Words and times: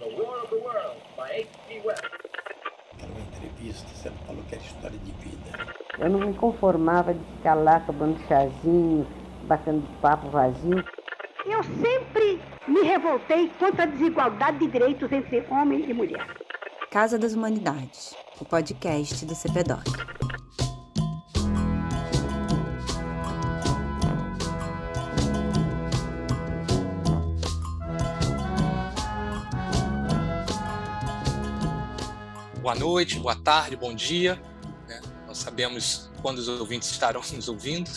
The 0.00 0.06
War 0.06 0.42
of 0.42 0.48
the 0.48 0.56
World, 0.56 0.96
by 1.14 1.28
H.G. 1.28 1.82
Wells. 1.84 2.00
Numa 3.06 3.20
entrevista, 3.20 3.86
você 3.94 4.10
falou 4.26 4.42
que 4.48 4.54
era 4.54 4.64
história 4.64 4.98
de 4.98 5.12
vida. 5.12 5.76
Eu 5.98 6.08
não 6.08 6.20
me 6.20 6.32
conformava 6.32 7.12
de 7.12 7.22
ficar 7.36 7.52
lá 7.52 7.80
tomando 7.80 8.18
chazinho, 8.26 9.06
batendo 9.42 9.86
papo 10.00 10.30
vazio. 10.30 10.82
Eu 11.44 11.62
sempre 11.62 12.40
me 12.66 12.80
revoltei 12.80 13.50
contra 13.58 13.82
a 13.82 13.86
desigualdade 13.86 14.60
de 14.60 14.68
direitos 14.68 15.12
entre 15.12 15.44
homem 15.50 15.84
e 15.90 15.92
mulher. 15.92 16.26
Casa 16.90 17.18
das 17.18 17.34
Humanidades, 17.34 18.16
o 18.40 18.44
podcast 18.46 19.26
do 19.26 19.34
CPDOC. 19.34 20.19
Boa 32.70 32.78
noite, 32.78 33.18
boa 33.18 33.34
tarde, 33.34 33.74
bom 33.74 33.92
dia. 33.92 34.40
né? 34.86 35.00
Não 35.26 35.34
sabemos 35.34 36.08
quando 36.22 36.38
os 36.38 36.46
ouvintes 36.46 36.88
estarão 36.88 37.20
nos 37.34 37.48
ouvindo, 37.48 37.90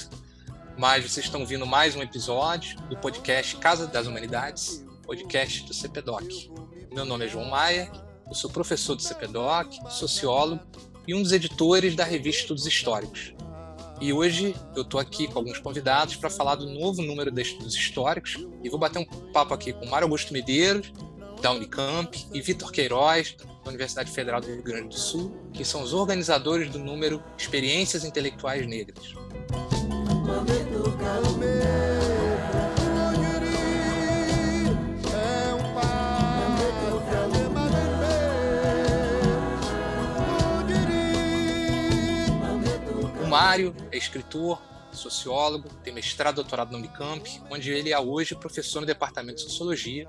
mas 0.76 1.04
vocês 1.04 1.28
estão 1.28 1.42
ouvindo 1.42 1.64
mais 1.64 1.96
um 1.96 2.02
episódio 2.02 2.82
do 2.90 2.98
podcast 2.98 3.56
Casa 3.58 3.86
das 3.86 4.08
Humanidades, 4.08 4.84
podcast 5.06 5.64
do 5.66 5.76
CPDOC. 5.76 6.52
Meu 6.92 7.06
nome 7.06 7.26
é 7.26 7.28
João 7.28 7.46
Maia, 7.52 7.92
eu 8.28 8.34
sou 8.34 8.50
professor 8.50 8.96
do 8.96 9.04
CPDOC, 9.04 9.80
sociólogo 9.92 10.64
e 11.08 11.14
um 11.14 11.22
dos 11.22 11.34
editores 11.34 11.96
da 11.96 12.04
revista 12.04 12.42
Estudos 12.42 12.66
Históricos. 12.66 13.32
E 14.02 14.12
hoje 14.12 14.56
eu 14.76 14.82
estou 14.82 15.00
aqui 15.00 15.28
com 15.28 15.38
alguns 15.38 15.60
convidados 15.60 16.16
para 16.16 16.32
falar 16.32 16.56
do 16.56 16.68
novo 16.68 17.04
número 17.04 17.30
de 17.30 17.44
Estudos 17.44 17.76
Históricos 17.76 18.44
e 18.64 18.70
vou 18.72 18.80
bater 18.80 18.98
um 18.98 19.06
papo 19.32 19.54
aqui 19.54 19.72
com 19.72 19.86
Mário 19.86 20.06
Augusto 20.06 20.34
Medeiros, 20.34 20.92
da 21.44 21.52
Unicamp, 21.52 22.28
e 22.34 22.42
Vitor 22.42 22.72
Queiroz, 22.72 23.36
da 23.64 23.70
Universidade 23.70 24.12
Federal 24.12 24.42
do 24.42 24.48
Rio 24.48 24.62
Grande 24.62 24.90
do 24.90 25.00
Sul, 25.00 25.34
que 25.54 25.64
são 25.64 25.82
os 25.82 25.94
organizadores 25.94 26.70
do 26.70 26.80
número 26.80 27.24
Experiências 27.38 28.04
Intelectuais 28.04 28.68
Negras. 28.68 29.14
O 43.22 43.28
Mário 43.28 43.74
é 43.92 43.98
escritor, 43.98 44.62
sociólogo, 44.92 45.70
tem 45.84 45.94
mestrado 45.94 46.36
e 46.36 46.36
doutorado 46.36 46.72
na 46.72 46.78
Unicamp, 46.78 47.42
onde 47.50 47.72
ele 47.72 47.92
é 47.92 48.00
hoje 48.00 48.36
professor 48.36 48.82
no 48.82 48.86
Departamento 48.86 49.38
de 49.38 49.44
Sociologia, 49.44 50.08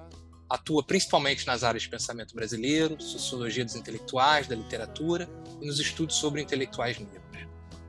atua 0.55 0.83
principalmente 0.83 1.47
nas 1.47 1.65
áreas 1.65 1.83
de 1.83 1.89
pensamento 1.89 2.35
brasileiro, 2.35 3.01
sociologia 3.01 3.65
dos 3.65 3.75
intelectuais, 3.75 4.47
da 4.47 4.55
literatura 4.55 5.29
e 5.61 5.67
nos 5.67 5.79
estudos 5.79 6.17
sobre 6.17 6.41
intelectuais 6.41 6.99
negros. 6.99 7.25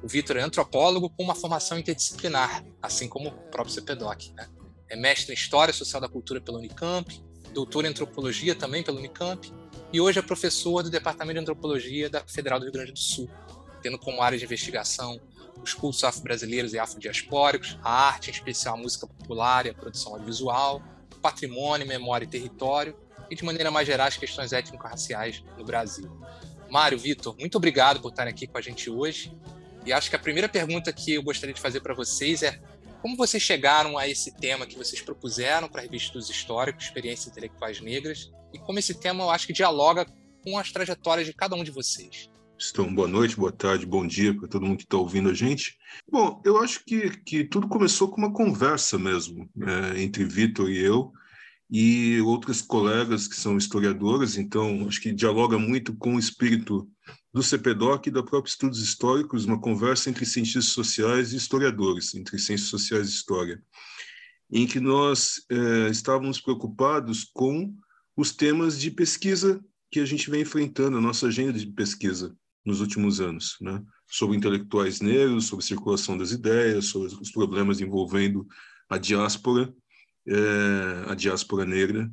O 0.04 0.08
Vitor 0.08 0.38
é 0.38 0.42
antropólogo 0.42 1.10
com 1.10 1.24
uma 1.24 1.34
formação 1.34 1.80
interdisciplinar, 1.80 2.64
assim 2.82 3.08
como 3.08 3.30
o 3.30 3.32
próprio 3.50 3.74
CPDOC. 3.74 4.34
Né? 4.34 4.48
É 4.90 4.96
mestre 4.96 5.32
em 5.32 5.36
História 5.36 5.74
Social 5.74 6.02
da 6.02 6.08
Cultura 6.08 6.40
pela 6.40 6.60
Unicamp, 6.60 7.24
doutor 7.54 7.86
em 7.86 7.88
Antropologia 7.88 8.54
também 8.54 8.84
pela 8.84 9.00
Unicamp, 9.00 9.52
e 9.92 10.02
hoje 10.02 10.20
é 10.20 10.22
professor 10.22 10.84
do 10.84 10.90
Departamento 10.90 11.36
de 11.36 11.40
Antropologia 11.40 12.10
da 12.10 12.22
Federal 12.28 12.60
do 12.60 12.66
Rio 12.66 12.74
Grande 12.74 12.92
do 12.92 13.00
Sul, 13.00 13.30
tendo 13.82 13.98
como 13.98 14.22
área 14.22 14.38
de 14.38 14.44
investigação 14.44 15.20
os 15.64 15.74
cultos 15.74 16.04
afro-brasileiros 16.04 16.74
e 16.74 16.80
afrodiaspóricos, 16.80 17.80
a 17.82 18.08
arte, 18.08 18.30
em 18.30 18.34
especial 18.34 18.76
a 18.76 18.78
música 18.78 19.08
popular 19.08 19.66
e 19.66 19.70
a 19.70 19.74
produção 19.74 20.14
audiovisual, 20.14 20.84
patrimônio, 21.26 21.88
memória 21.88 22.24
e 22.24 22.28
território, 22.28 22.96
e 23.32 23.36
de 23.36 23.44
maneira 23.44 23.72
mais 23.72 23.88
geral 23.88 24.06
as 24.06 24.16
questões 24.16 24.54
étnico-raciais 24.54 25.44
no 25.58 25.66
Brasil. 25.66 26.08
Mário, 26.70 27.00
Vitor, 27.00 27.36
muito 27.40 27.58
obrigado 27.58 28.00
por 28.00 28.10
estarem 28.10 28.32
aqui 28.32 28.46
com 28.46 28.60
a 28.60 28.62
gente 28.62 28.92
hoje. 28.92 29.36
E 29.84 29.92
acho 29.92 30.08
que 30.08 30.16
a 30.16 30.20
primeira 30.20 30.48
pergunta 30.48 30.94
que 30.94 31.16
eu 31.16 31.24
gostaria 31.24 31.56
de 31.56 31.60
fazer 31.60 31.80
para 31.80 31.96
vocês 31.96 32.44
é 32.44 32.62
como 33.02 33.18
vocês 33.18 33.42
chegaram 33.42 33.98
a 33.98 34.08
esse 34.08 34.32
tema 34.36 34.68
que 34.68 34.78
vocês 34.78 35.02
propuseram 35.02 35.68
para 35.68 35.82
a 35.82 35.84
revista 35.84 36.14
dos 36.14 36.30
históricos, 36.30 36.86
Experiências 36.86 37.28
Intelectuais 37.28 37.82
Negras, 37.82 38.32
e 38.54 38.60
como 38.60 38.78
esse 38.78 38.94
tema 38.94 39.24
eu 39.24 39.32
acho 39.32 39.48
que 39.48 39.54
dialoga 39.54 40.06
com 40.44 40.60
as 40.60 40.72
trajetórias 40.72 41.26
de 41.26 41.34
cada 41.34 41.56
um 41.56 41.64
de 41.64 41.72
vocês. 41.72 42.30
Então, 42.58 42.94
boa 42.94 43.08
noite, 43.08 43.36
boa 43.36 43.52
tarde, 43.52 43.86
bom 43.86 44.08
dia 44.08 44.34
para 44.34 44.48
todo 44.48 44.66
mundo 44.66 44.78
que 44.78 44.86
está 44.86 44.96
ouvindo 44.96 45.30
a 45.30 45.34
gente. 45.34 45.78
Bom, 46.10 46.42
eu 46.46 46.58
acho 46.58 46.86
que, 46.86 47.10
que 47.10 47.44
tudo 47.44 47.68
começou 47.68 48.08
com 48.08 48.18
uma 48.18 48.32
conversa 48.32 48.98
mesmo 48.98 49.50
é, 49.62 50.02
entre 50.02 50.24
Vitor 50.24 50.70
e 50.70 50.78
eu 50.78 51.12
e 51.70 52.22
outros 52.22 52.62
colegas 52.62 53.28
que 53.28 53.36
são 53.36 53.58
historiadores, 53.58 54.38
então 54.38 54.88
acho 54.88 55.02
que 55.02 55.12
dialoga 55.12 55.58
muito 55.58 55.96
com 55.98 56.16
o 56.16 56.20
espírito 56.20 56.88
do 57.34 57.44
CPDOC 57.44 58.08
e 58.08 58.12
da 58.12 58.24
própria 58.24 58.50
Estudos 58.50 58.82
Históricos, 58.82 59.44
uma 59.44 59.60
conversa 59.60 60.10
entre 60.10 60.26
cientistas 60.26 60.68
sociais 60.68 61.34
e 61.34 61.38
historiadores, 61.38 62.16
entre 62.16 62.40
ciências 62.40 62.70
sociais 62.70 63.10
e 63.10 63.12
história, 63.12 63.62
em 64.50 64.66
que 64.66 64.80
nós 64.80 65.44
é, 65.50 65.90
estávamos 65.90 66.40
preocupados 66.40 67.26
com 67.34 67.76
os 68.16 68.32
temas 68.32 68.80
de 68.80 68.92
pesquisa 68.92 69.62
que 69.92 70.00
a 70.00 70.06
gente 70.06 70.30
vem 70.30 70.42
enfrentando, 70.42 70.98
a 70.98 71.02
nossa 71.02 71.28
agenda 71.28 71.60
de 71.60 71.68
pesquisa 71.68 72.34
nos 72.66 72.82
últimos 72.82 73.22
anos, 73.22 73.56
né? 73.62 73.82
sobre 74.08 74.36
intelectuais 74.36 75.00
negros, 75.00 75.46
sobre 75.46 75.64
circulação 75.64 76.18
das 76.18 76.32
ideias, 76.32 76.86
sobre 76.86 77.08
os 77.08 77.32
problemas 77.32 77.80
envolvendo 77.80 78.48
a 78.90 78.98
diáspora, 78.98 79.74
é, 80.28 81.12
a 81.12 81.16
diáspora 81.16 81.66
negra 81.66 82.12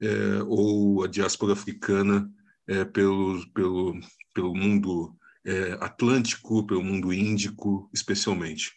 é, 0.00 0.42
ou 0.46 1.04
a 1.04 1.06
diáspora 1.06 1.52
africana 1.52 2.30
é, 2.66 2.84
pelo, 2.84 3.46
pelo, 3.52 4.00
pelo 4.34 4.54
mundo 4.54 5.16
atlântico, 5.80 6.66
pelo 6.66 6.84
mundo 6.84 7.14
índico, 7.14 7.90
especialmente. 7.94 8.74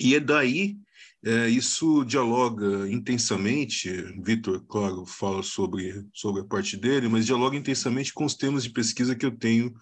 E 0.00 0.14
é 0.14 0.18
daí 0.18 0.78
isso 1.50 2.04
dialoga 2.06 2.90
intensamente, 2.90 3.90
Vitor, 4.22 4.64
claro, 4.66 5.04
fala 5.04 5.42
sobre, 5.42 6.06
sobre 6.12 6.40
a 6.40 6.44
parte 6.44 6.74
dele, 6.74 7.06
mas 7.06 7.26
dialoga 7.26 7.54
intensamente 7.54 8.14
com 8.14 8.24
os 8.24 8.34
temas 8.34 8.64
de 8.64 8.70
pesquisa 8.70 9.14
que 9.14 9.26
eu 9.26 9.30
tenho 9.30 9.74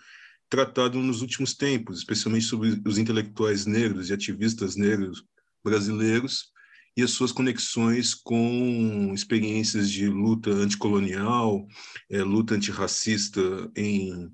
tratado 0.49 0.99
nos 1.01 1.23
últimos 1.23 1.55
tempos, 1.55 1.99
especialmente 1.99 2.45
sobre 2.45 2.81
os 2.87 2.99
intelectuais 2.99 3.67
negros 3.67 4.09
e 4.09 4.13
ativistas 4.13 4.77
negros 4.77 5.25
brasileiros 5.65 6.53
e 6.97 7.03
as 7.03 7.11
suas 7.11 7.33
conexões 7.33 8.15
com 8.15 9.13
experiências 9.15 9.91
de 9.91 10.09
luta 10.09 10.51
anticolonial, 10.51 11.67
é, 12.11 12.23
luta 12.23 12.55
antirracista 12.55 13.41
em 13.77 14.33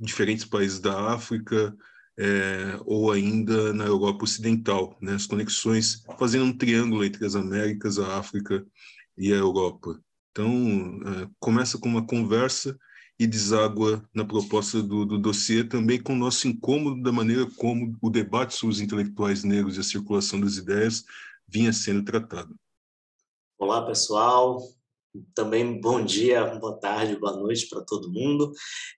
diferentes 0.00 0.44
países 0.44 0.80
da 0.80 1.12
África 1.12 1.74
é, 2.18 2.78
ou 2.84 3.12
ainda 3.12 3.72
na 3.72 3.84
Europa 3.84 4.24
Ocidental, 4.24 4.98
né? 5.00 5.14
as 5.14 5.26
conexões 5.26 6.04
fazendo 6.18 6.44
um 6.44 6.56
triângulo 6.56 7.04
entre 7.04 7.24
as 7.24 7.36
Américas, 7.36 7.98
a 7.98 8.18
África 8.18 8.64
e 9.16 9.32
a 9.32 9.36
Europa. 9.36 10.00
Então, 10.30 11.00
é, 11.06 11.28
começa 11.38 11.78
com 11.78 11.88
uma 11.88 12.06
conversa 12.06 12.76
e 13.22 13.26
deságua 13.26 14.02
na 14.12 14.24
proposta 14.24 14.82
do, 14.82 15.04
do 15.06 15.16
dossiê 15.16 15.62
também 15.62 16.02
com 16.02 16.12
o 16.12 16.18
nosso 16.18 16.48
incômodo 16.48 17.00
da 17.00 17.12
maneira 17.12 17.46
como 17.56 17.96
o 18.02 18.10
debate 18.10 18.52
sobre 18.52 18.74
os 18.74 18.80
intelectuais 18.80 19.44
negros 19.44 19.76
e 19.76 19.80
a 19.80 19.84
circulação 19.84 20.40
das 20.40 20.56
ideias 20.56 21.04
vinha 21.46 21.72
sendo 21.72 22.04
tratado. 22.04 22.52
Olá, 23.56 23.86
pessoal. 23.86 24.60
Também 25.36 25.80
bom 25.80 26.04
dia, 26.04 26.44
boa 26.56 26.76
tarde, 26.80 27.16
boa 27.16 27.36
noite 27.36 27.68
para 27.68 27.82
todo 27.82 28.10
mundo. 28.10 28.50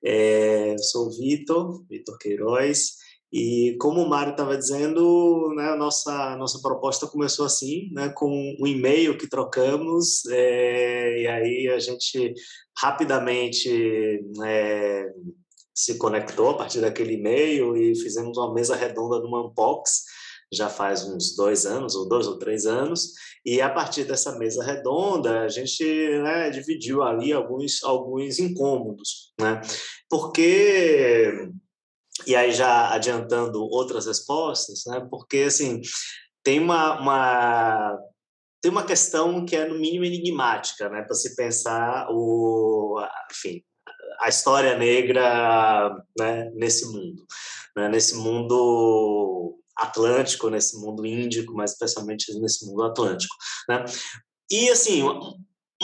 É, 0.02 0.72
eu 0.72 0.78
sou 0.78 1.08
o 1.08 1.10
Vitor, 1.10 1.84
Vitor 1.86 2.16
Queiroz, 2.16 2.96
e 3.36 3.76
como 3.80 4.00
o 4.00 4.08
Mário 4.08 4.30
estava 4.30 4.56
dizendo, 4.56 5.52
né, 5.56 5.70
a 5.70 5.76
nossa, 5.76 6.36
nossa 6.36 6.62
proposta 6.62 7.08
começou 7.08 7.44
assim, 7.44 7.90
né, 7.90 8.08
com 8.10 8.30
um 8.60 8.64
e-mail 8.64 9.18
que 9.18 9.28
trocamos, 9.28 10.24
é, 10.26 11.20
e 11.20 11.26
aí 11.26 11.68
a 11.68 11.80
gente 11.80 12.32
rapidamente 12.78 14.24
é, 14.46 15.06
se 15.74 15.98
conectou 15.98 16.50
a 16.50 16.56
partir 16.56 16.80
daquele 16.80 17.14
e-mail 17.14 17.76
e 17.76 18.00
fizemos 18.00 18.38
uma 18.38 18.54
mesa 18.54 18.76
redonda 18.76 19.18
no 19.18 19.48
Unbox, 19.48 20.04
já 20.52 20.68
faz 20.68 21.02
uns 21.02 21.34
dois 21.34 21.66
anos, 21.66 21.96
ou 21.96 22.08
dois 22.08 22.28
ou 22.28 22.38
três 22.38 22.66
anos, 22.66 23.14
e 23.44 23.60
a 23.60 23.68
partir 23.68 24.04
dessa 24.04 24.38
mesa 24.38 24.62
redonda 24.62 25.40
a 25.40 25.48
gente 25.48 25.84
né, 26.22 26.50
dividiu 26.50 27.02
ali 27.02 27.32
alguns, 27.32 27.82
alguns 27.82 28.38
incômodos, 28.38 29.34
né? 29.40 29.60
porque 30.08 31.50
e 32.26 32.36
aí 32.36 32.52
já 32.52 32.92
adiantando 32.92 33.62
outras 33.62 34.06
respostas, 34.06 34.82
né? 34.86 35.06
Porque 35.10 35.38
assim 35.38 35.80
tem 36.42 36.60
uma, 36.60 37.00
uma 37.00 37.98
tem 38.62 38.70
uma 38.70 38.84
questão 38.84 39.44
que 39.44 39.56
é 39.56 39.66
no 39.66 39.78
mínimo 39.78 40.04
enigmática, 40.04 40.88
né? 40.88 41.02
Para 41.02 41.14
se 41.14 41.34
pensar 41.34 42.06
o, 42.10 42.98
enfim, 43.30 43.62
a 44.20 44.28
história 44.28 44.78
negra, 44.78 45.90
né? 46.18 46.50
Nesse 46.54 46.86
mundo, 46.86 47.26
né? 47.76 47.88
Nesse 47.88 48.14
mundo 48.16 49.58
atlântico, 49.76 50.48
nesse 50.48 50.78
mundo 50.78 51.04
índico, 51.04 51.52
mas 51.54 51.72
especialmente 51.72 52.32
nesse 52.40 52.64
mundo 52.66 52.84
atlântico, 52.84 53.34
né? 53.68 53.84
E 54.50 54.70
assim 54.70 55.02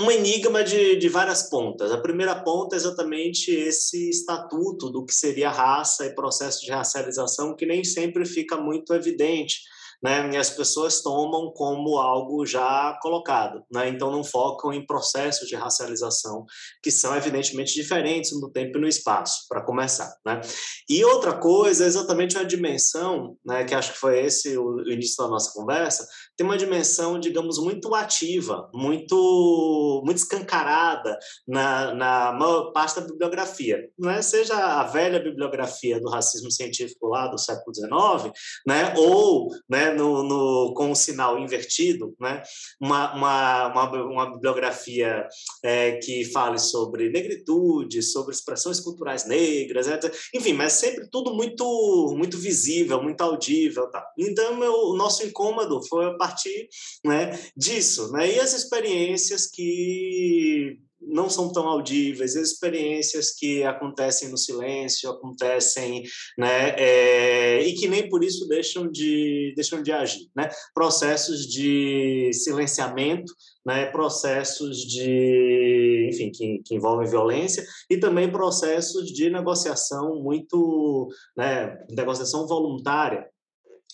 um 0.01 0.11
enigma 0.11 0.65
de, 0.65 0.97
de 0.97 1.09
várias 1.09 1.49
pontas. 1.49 1.93
A 1.93 2.01
primeira 2.01 2.35
ponta 2.43 2.75
é 2.75 2.79
exatamente 2.79 3.51
esse 3.51 4.09
estatuto 4.09 4.91
do 4.91 5.05
que 5.05 5.15
seria 5.15 5.51
raça 5.51 6.07
e 6.07 6.15
processo 6.15 6.65
de 6.65 6.71
racialização, 6.71 7.55
que 7.55 7.67
nem 7.67 7.85
sempre 7.85 8.25
fica 8.25 8.57
muito 8.57 8.95
evidente 8.95 9.61
né, 10.03 10.31
e 10.33 10.37
as 10.37 10.51
pessoas 10.51 11.03
tomam 11.03 11.53
como 11.53 11.99
algo 11.99 12.47
já 12.47 12.99
colocado, 13.03 13.63
né, 13.71 13.89
então 13.89 14.11
não 14.11 14.25
focam 14.25 14.73
em 14.73 14.85
processos 14.85 15.47
de 15.47 15.55
racialização 15.55 16.47
que 16.83 16.91
são 16.91 17.15
evidentemente 17.15 17.75
diferentes 17.75 18.33
no 18.41 18.51
tempo 18.51 18.79
e 18.79 18.81
no 18.81 18.89
espaço, 18.89 19.47
para 19.49 19.63
começar. 19.63 20.13
Né. 20.25 20.41
E 20.89 21.05
outra 21.05 21.37
coisa 21.37 21.85
é 21.85 21.87
exatamente 21.87 22.37
uma 22.37 22.45
dimensão, 22.45 23.37
né, 23.45 23.65
que 23.65 23.75
acho 23.75 23.93
que 23.93 23.99
foi 23.99 24.21
esse 24.25 24.57
o, 24.57 24.77
o 24.77 24.91
início 24.91 25.23
da 25.23 25.29
nossa 25.29 25.53
conversa, 25.53 26.07
tem 26.41 26.47
uma 26.47 26.57
dimensão, 26.57 27.21
digamos, 27.21 27.59
muito 27.59 27.95
ativa, 27.95 28.71
muito, 28.73 30.03
muito 30.07 30.17
escancarada 30.17 31.19
na, 31.47 31.95
na 31.95 32.33
maior 32.33 32.73
parte 32.73 32.99
da 32.99 33.07
bibliografia, 33.07 33.91
né, 33.99 34.23
seja 34.23 34.55
a 34.55 34.85
velha 34.85 35.21
bibliografia 35.21 36.01
do 36.01 36.09
racismo 36.09 36.51
científico 36.51 37.09
lá 37.09 37.27
do 37.27 37.37
século 37.37 37.75
XIX, 37.75 38.33
né, 38.67 38.95
ou 38.97 39.51
né, 39.69 39.91
no, 39.91 40.23
no, 40.23 40.73
com 40.73 40.91
o 40.91 40.97
sinal 40.97 41.39
invertido, 41.39 42.17
né? 42.19 42.43
uma, 42.81 43.15
uma, 43.15 43.67
uma, 43.67 44.05
uma 44.05 44.33
bibliografia 44.33 45.29
é, 45.63 45.99
que 45.99 46.25
fale 46.25 46.59
sobre 46.59 47.11
negritude, 47.11 48.03
sobre 48.03 48.35
expressões 48.35 48.81
culturais 48.81 49.27
negras, 49.27 49.87
etc. 49.87 50.11
enfim, 50.35 50.55
mas 50.55 50.73
sempre 50.73 51.07
tudo 51.11 51.35
muito, 51.35 52.15
muito 52.17 52.39
visível, 52.39 53.03
muito 53.03 53.21
audível. 53.21 53.91
Tá? 53.91 54.03
Então, 54.19 54.59
o 54.59 54.97
nosso 54.97 55.23
incômodo 55.27 55.87
foi 55.87 56.07
a 56.07 56.30
partir 56.31 56.69
né, 57.05 57.39
disso, 57.57 58.11
né? 58.13 58.33
e 58.33 58.41
as 58.41 58.53
experiências 58.53 59.47
que 59.47 60.79
não 61.03 61.31
são 61.31 61.51
tão 61.51 61.67
audíveis, 61.67 62.37
experiências 62.37 63.33
que 63.33 63.65
acontecem 63.65 64.29
no 64.29 64.37
silêncio, 64.37 65.11
acontecem, 65.11 66.03
né, 66.37 66.75
é, 66.77 67.63
e 67.63 67.73
que 67.73 67.89
nem 67.89 68.07
por 68.09 68.23
isso 68.23 68.47
deixam 68.47 68.87
de 68.87 69.53
deixam 69.57 69.83
de 69.83 69.91
agir, 69.93 70.29
né? 70.37 70.51
Processos 70.75 71.47
de 71.47 72.31
silenciamento, 72.35 73.33
né, 73.65 73.87
processos 73.87 74.79
de, 74.79 76.11
enfim, 76.13 76.31
que, 76.31 76.63
que 76.67 76.75
envolvem 76.75 77.09
violência 77.09 77.65
e 77.89 77.97
também 77.97 78.31
processos 78.31 79.07
de 79.07 79.31
negociação 79.31 80.21
muito, 80.23 81.09
né, 81.35 81.79
negociação 81.91 82.47
voluntária, 82.47 83.27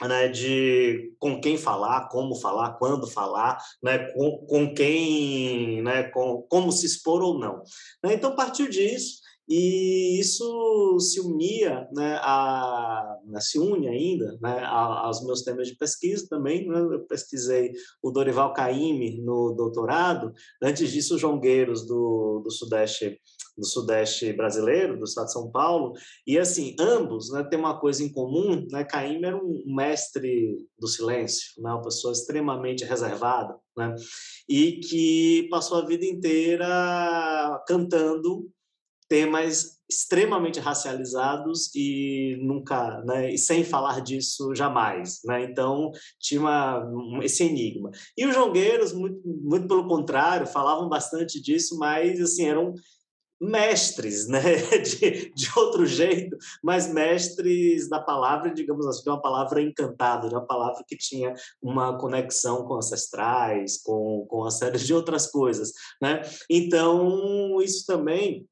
né, 0.02 0.28
de 0.28 1.14
com 1.18 1.40
quem 1.40 1.56
falar, 1.56 2.08
como 2.08 2.34
falar, 2.34 2.74
quando 2.74 3.06
falar, 3.06 3.62
né, 3.82 3.98
com, 4.12 4.46
com 4.46 4.74
quem, 4.74 5.82
né, 5.82 6.04
com, 6.04 6.42
como 6.48 6.70
se 6.70 6.86
expor 6.86 7.22
ou 7.22 7.38
não. 7.38 7.62
Né? 8.04 8.14
Então, 8.14 8.34
partiu 8.34 8.68
disso, 8.68 9.20
e 9.48 10.18
isso 10.18 10.98
se 10.98 11.20
unia, 11.20 11.88
né, 11.92 12.18
a, 12.22 13.18
né, 13.26 13.40
se 13.40 13.58
une 13.58 13.88
ainda 13.88 14.36
né, 14.40 14.64
aos 14.64 15.24
meus 15.24 15.42
temas 15.42 15.68
de 15.68 15.76
pesquisa 15.76 16.26
também. 16.28 16.66
Né? 16.66 16.78
Eu 16.78 17.06
pesquisei 17.06 17.72
o 18.02 18.10
Dorival 18.10 18.52
Caymmi 18.52 19.22
no 19.22 19.52
doutorado, 19.52 20.32
antes 20.62 20.90
disso, 20.90 21.14
o 21.14 21.18
João 21.18 21.38
Gueiros, 21.38 21.86
do, 21.86 22.40
do 22.44 22.50
Sudeste 22.50 23.18
do 23.56 23.64
Sudeste 23.64 24.32
brasileiro, 24.34 24.98
do 24.98 25.04
estado 25.04 25.26
de 25.26 25.32
São 25.32 25.50
Paulo, 25.50 25.94
e 26.26 26.38
assim, 26.38 26.76
ambos 26.78 27.30
né, 27.32 27.42
têm 27.42 27.58
uma 27.58 27.80
coisa 27.80 28.04
em 28.04 28.12
comum, 28.12 28.66
né, 28.70 28.84
Caim 28.84 29.24
era 29.24 29.36
um 29.36 29.62
mestre 29.74 30.58
do 30.78 30.86
silêncio, 30.86 31.62
né, 31.62 31.70
uma 31.70 31.80
pessoa 31.80 32.12
extremamente 32.12 32.84
reservada, 32.84 33.56
né, 33.76 33.94
e 34.48 34.72
que 34.80 35.48
passou 35.50 35.78
a 35.78 35.86
vida 35.86 36.04
inteira 36.04 37.64
cantando 37.66 38.46
temas 39.08 39.76
extremamente 39.88 40.58
racializados 40.58 41.70
e 41.74 42.36
nunca, 42.40 43.02
né, 43.04 43.32
e 43.32 43.38
sem 43.38 43.62
falar 43.62 44.00
disso 44.00 44.54
jamais, 44.54 45.20
né? 45.24 45.44
Então 45.44 45.92
tinha 46.18 46.40
uma, 46.40 47.24
esse 47.24 47.44
enigma. 47.44 47.90
E 48.16 48.26
os 48.26 48.34
jongueiros, 48.34 48.92
muito, 48.92 49.20
muito 49.24 49.68
pelo 49.68 49.86
contrário, 49.86 50.46
falavam 50.46 50.88
bastante 50.88 51.40
disso, 51.40 51.78
mas 51.78 52.20
assim 52.20 52.46
eram 52.46 52.74
mestres, 53.40 54.26
né, 54.26 54.40
de, 54.80 55.30
de 55.34 55.50
outro 55.56 55.84
jeito, 55.86 56.36
mas 56.64 56.92
mestres 56.92 57.88
da 57.88 58.00
palavra, 58.00 58.52
digamos 58.52 58.86
assim, 58.86 59.08
uma 59.08 59.20
palavra 59.20 59.60
encantada, 59.60 60.26
uma 60.26 60.46
palavra 60.46 60.82
que 60.88 60.96
tinha 60.96 61.34
uma 61.62 61.98
conexão 61.98 62.64
com 62.66 62.74
ancestrais, 62.76 63.80
com, 63.82 64.26
com 64.28 64.38
uma 64.38 64.50
série 64.50 64.78
de 64.78 64.92
outras 64.92 65.30
coisas, 65.30 65.70
né? 66.00 66.22
Então, 66.50 67.60
isso 67.60 67.84
também 67.86 68.46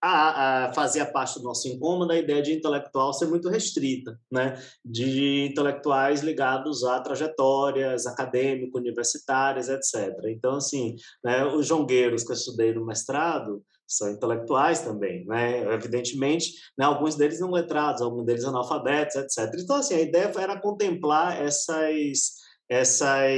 a, 0.00 0.66
a, 0.66 0.72
fazia 0.72 1.04
parte 1.04 1.38
do 1.38 1.44
nosso 1.44 1.68
incômodo 1.68 2.12
a 2.12 2.18
ideia 2.18 2.42
de 2.42 2.52
intelectual 2.52 3.12
ser 3.12 3.26
muito 3.26 3.48
restrita, 3.48 4.18
né? 4.30 4.60
de 4.84 5.46
intelectuais 5.50 6.22
ligados 6.22 6.84
a 6.84 7.00
trajetórias 7.00 8.06
acadêmicas, 8.06 8.80
universitárias, 8.80 9.68
etc. 9.68 10.14
Então, 10.26 10.56
assim, 10.56 10.96
né, 11.24 11.44
os 11.44 11.66
jongueiros 11.66 12.24
que 12.24 12.30
eu 12.30 12.36
estudei 12.36 12.72
no 12.72 12.86
mestrado, 12.86 13.62
são 13.88 14.10
intelectuais 14.10 14.80
também, 14.80 15.24
né? 15.24 15.72
Evidentemente, 15.72 16.52
né, 16.76 16.84
alguns 16.84 17.14
deles 17.14 17.40
não 17.40 17.50
letrados, 17.50 18.02
alguns 18.02 18.26
deles 18.26 18.44
analfabetos, 18.44 19.16
etc. 19.16 19.50
Então, 19.58 19.76
assim, 19.76 19.94
a 19.94 20.00
ideia 20.00 20.30
era 20.38 20.60
contemplar 20.60 21.40
essas 21.40 22.46
essas, 22.68 23.30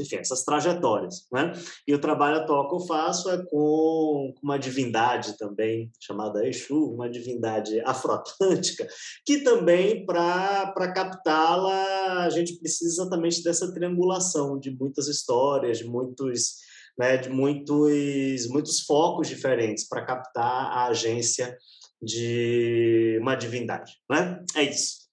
enfim, 0.00 0.16
essas 0.16 0.42
trajetórias, 0.42 1.26
né? 1.30 1.52
E 1.86 1.94
o 1.94 2.00
trabalho 2.00 2.38
atual 2.38 2.68
que 2.68 2.74
eu 2.74 2.86
faço 2.86 3.28
é 3.30 3.44
com 3.44 4.32
uma 4.42 4.58
divindade 4.58 5.36
também 5.36 5.92
chamada 6.00 6.46
Exu, 6.48 6.92
uma 6.94 7.10
divindade 7.10 7.80
afroatlântica, 7.84 8.88
que 9.26 9.42
também 9.42 10.06
para 10.06 10.92
captá-la 10.94 12.24
a 12.24 12.30
gente 12.30 12.58
precisa 12.58 13.02
exatamente 13.02 13.42
dessa 13.42 13.72
triangulação 13.72 14.58
de 14.58 14.70
muitas 14.70 15.06
histórias, 15.06 15.78
de 15.78 15.84
muitos 15.84 16.70
né, 16.98 17.16
de 17.16 17.30
muitos, 17.30 18.46
muitos 18.48 18.80
focos 18.80 19.26
diferentes 19.26 19.88
para 19.88 20.04
captar 20.04 20.44
a 20.44 20.86
agência 20.88 21.56
de 22.02 23.18
uma 23.22 23.34
divindade. 23.34 23.92
Né? 24.10 24.44
É 24.54 24.62
isso. 24.64 25.08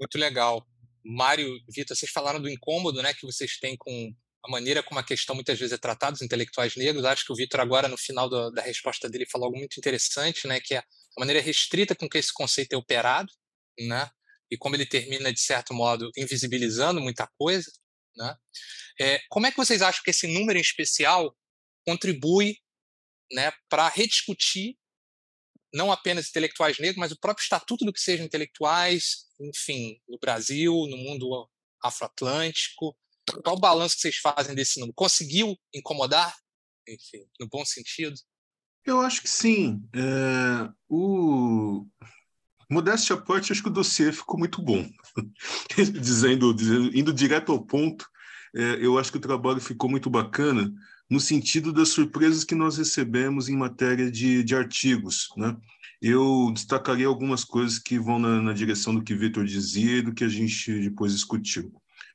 Muito 0.00 0.18
legal. 0.18 0.66
Mário, 1.06 1.48
Vitor, 1.68 1.96
vocês 1.96 2.10
falaram 2.10 2.40
do 2.40 2.48
incômodo 2.48 3.02
né, 3.02 3.14
que 3.14 3.24
vocês 3.24 3.58
têm 3.58 3.76
com 3.76 4.12
a 4.44 4.50
maneira 4.50 4.82
como 4.82 4.98
a 4.98 5.04
questão 5.04 5.34
muitas 5.34 5.58
vezes 5.58 5.72
é 5.72 5.78
tratada 5.78 6.12
dos 6.12 6.22
intelectuais 6.22 6.76
negros. 6.76 7.04
Acho 7.04 7.24
que 7.24 7.32
o 7.32 7.36
Vitor 7.36 7.60
agora, 7.60 7.88
no 7.88 7.96
final 7.96 8.28
do, 8.28 8.50
da 8.50 8.62
resposta 8.62 9.08
dele, 9.08 9.26
falou 9.26 9.46
algo 9.46 9.58
muito 9.58 9.78
interessante, 9.78 10.46
né, 10.46 10.60
que 10.60 10.74
é 10.74 10.78
a 10.78 10.84
maneira 11.20 11.40
restrita 11.40 11.94
com 11.94 12.08
que 12.08 12.18
esse 12.18 12.32
conceito 12.32 12.72
é 12.72 12.76
operado, 12.76 13.32
né, 13.78 14.10
e 14.50 14.56
como 14.56 14.76
ele 14.76 14.86
termina, 14.86 15.32
de 15.32 15.40
certo 15.40 15.74
modo, 15.74 16.10
invisibilizando 16.16 17.00
muita 17.00 17.28
coisa. 17.38 17.70
Né? 18.16 18.36
É, 19.00 19.20
como 19.28 19.46
é 19.46 19.50
que 19.50 19.56
vocês 19.56 19.82
acham 19.82 20.02
que 20.04 20.10
esse 20.10 20.26
número 20.26 20.58
em 20.58 20.62
especial 20.62 21.36
contribui 21.86 22.56
né, 23.32 23.52
para 23.68 23.88
rediscutir 23.88 24.76
não 25.76 25.92
apenas 25.92 26.28
intelectuais 26.28 26.78
negros, 26.78 26.98
mas 26.98 27.12
o 27.12 27.20
próprio 27.20 27.42
estatuto 27.42 27.84
do 27.84 27.92
que 27.92 28.00
sejam 28.00 28.26
intelectuais, 28.26 29.26
enfim, 29.38 30.00
no 30.08 30.18
Brasil, 30.18 30.72
no 30.88 30.96
mundo 30.96 31.48
afroatlântico? 31.82 32.96
Qual 33.44 33.56
o 33.56 33.60
balanço 33.60 33.96
que 33.96 34.02
vocês 34.02 34.16
fazem 34.16 34.54
desse 34.54 34.80
número? 34.80 34.94
Conseguiu 34.94 35.56
incomodar, 35.74 36.34
enfim, 36.88 37.26
no 37.38 37.48
bom 37.48 37.64
sentido? 37.64 38.16
Eu 38.84 39.00
acho 39.00 39.20
que 39.20 39.28
sim. 39.28 39.82
É, 39.94 40.70
o 40.88 41.84
Modéstia 42.70 43.14
à 43.14 43.20
parte, 43.20 43.52
acho 43.52 43.62
que 43.62 43.68
o 43.68 43.72
dossiê 43.72 44.12
ficou 44.12 44.38
muito 44.38 44.62
bom. 44.62 44.88
dizendo, 46.00 46.54
dizendo, 46.54 46.96
indo 46.96 47.12
direto 47.12 47.52
ao 47.52 47.64
ponto, 47.64 48.08
é, 48.54 48.84
eu 48.84 48.98
acho 48.98 49.10
que 49.10 49.18
o 49.18 49.20
trabalho 49.20 49.60
ficou 49.60 49.90
muito 49.90 50.08
bacana 50.08 50.72
no 51.08 51.20
sentido 51.20 51.72
das 51.72 51.90
surpresas 51.90 52.44
que 52.44 52.54
nós 52.54 52.76
recebemos 52.76 53.48
em 53.48 53.56
matéria 53.56 54.10
de, 54.10 54.42
de 54.42 54.54
artigos. 54.54 55.28
Né? 55.36 55.56
Eu 56.02 56.50
destacaria 56.52 57.06
algumas 57.06 57.44
coisas 57.44 57.78
que 57.78 57.98
vão 57.98 58.18
na, 58.18 58.42
na 58.42 58.52
direção 58.52 58.94
do 58.94 59.02
que 59.02 59.14
Vitor 59.14 59.44
dizia 59.44 59.98
e 59.98 60.02
do 60.02 60.12
que 60.12 60.24
a 60.24 60.28
gente 60.28 60.80
depois 60.80 61.12
discutiu. 61.12 61.72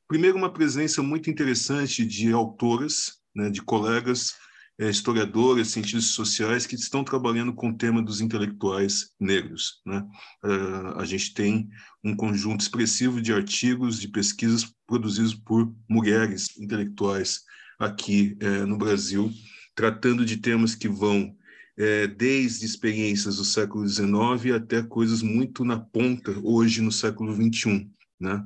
Primeiro, 0.07 0.37
uma 0.37 0.51
presença 0.51 1.01
muito 1.01 1.29
interessante 1.29 2.05
de 2.05 2.31
autoras, 2.33 3.19
né, 3.33 3.49
de 3.49 3.61
colegas 3.61 4.33
é, 4.77 4.89
historiadoras, 4.89 5.69
cientistas 5.69 6.13
sociais 6.13 6.65
que 6.65 6.75
estão 6.75 7.03
trabalhando 7.03 7.53
com 7.53 7.69
o 7.69 7.77
tema 7.77 8.01
dos 8.01 8.19
intelectuais 8.19 9.11
negros. 9.19 9.81
Né? 9.85 10.03
Uh, 10.43 10.99
a 10.99 11.05
gente 11.05 11.33
tem 11.33 11.69
um 12.03 12.15
conjunto 12.15 12.61
expressivo 12.61 13.21
de 13.21 13.31
artigos, 13.31 13.99
de 13.99 14.07
pesquisas 14.07 14.73
produzidos 14.87 15.35
por 15.35 15.73
mulheres 15.87 16.57
intelectuais 16.57 17.41
aqui 17.81 18.37
é, 18.39 18.65
no 18.65 18.77
Brasil, 18.77 19.31
tratando 19.75 20.23
de 20.23 20.37
temas 20.37 20.75
que 20.75 20.87
vão 20.87 21.35
é, 21.77 22.05
desde 22.05 22.65
experiências 22.65 23.37
do 23.37 23.45
século 23.45 23.87
XIX 23.87 24.55
até 24.55 24.83
coisas 24.83 25.21
muito 25.21 25.65
na 25.65 25.79
ponta 25.79 26.31
hoje 26.43 26.81
no 26.81 26.91
século 26.91 27.33
XXI. 27.33 27.89
Né? 28.19 28.45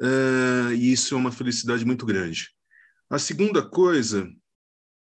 Uh, 0.00 0.72
e 0.72 0.92
isso 0.92 1.14
é 1.14 1.18
uma 1.18 1.32
felicidade 1.32 1.84
muito 1.84 2.06
grande. 2.06 2.48
A 3.10 3.18
segunda 3.18 3.60
coisa 3.60 4.30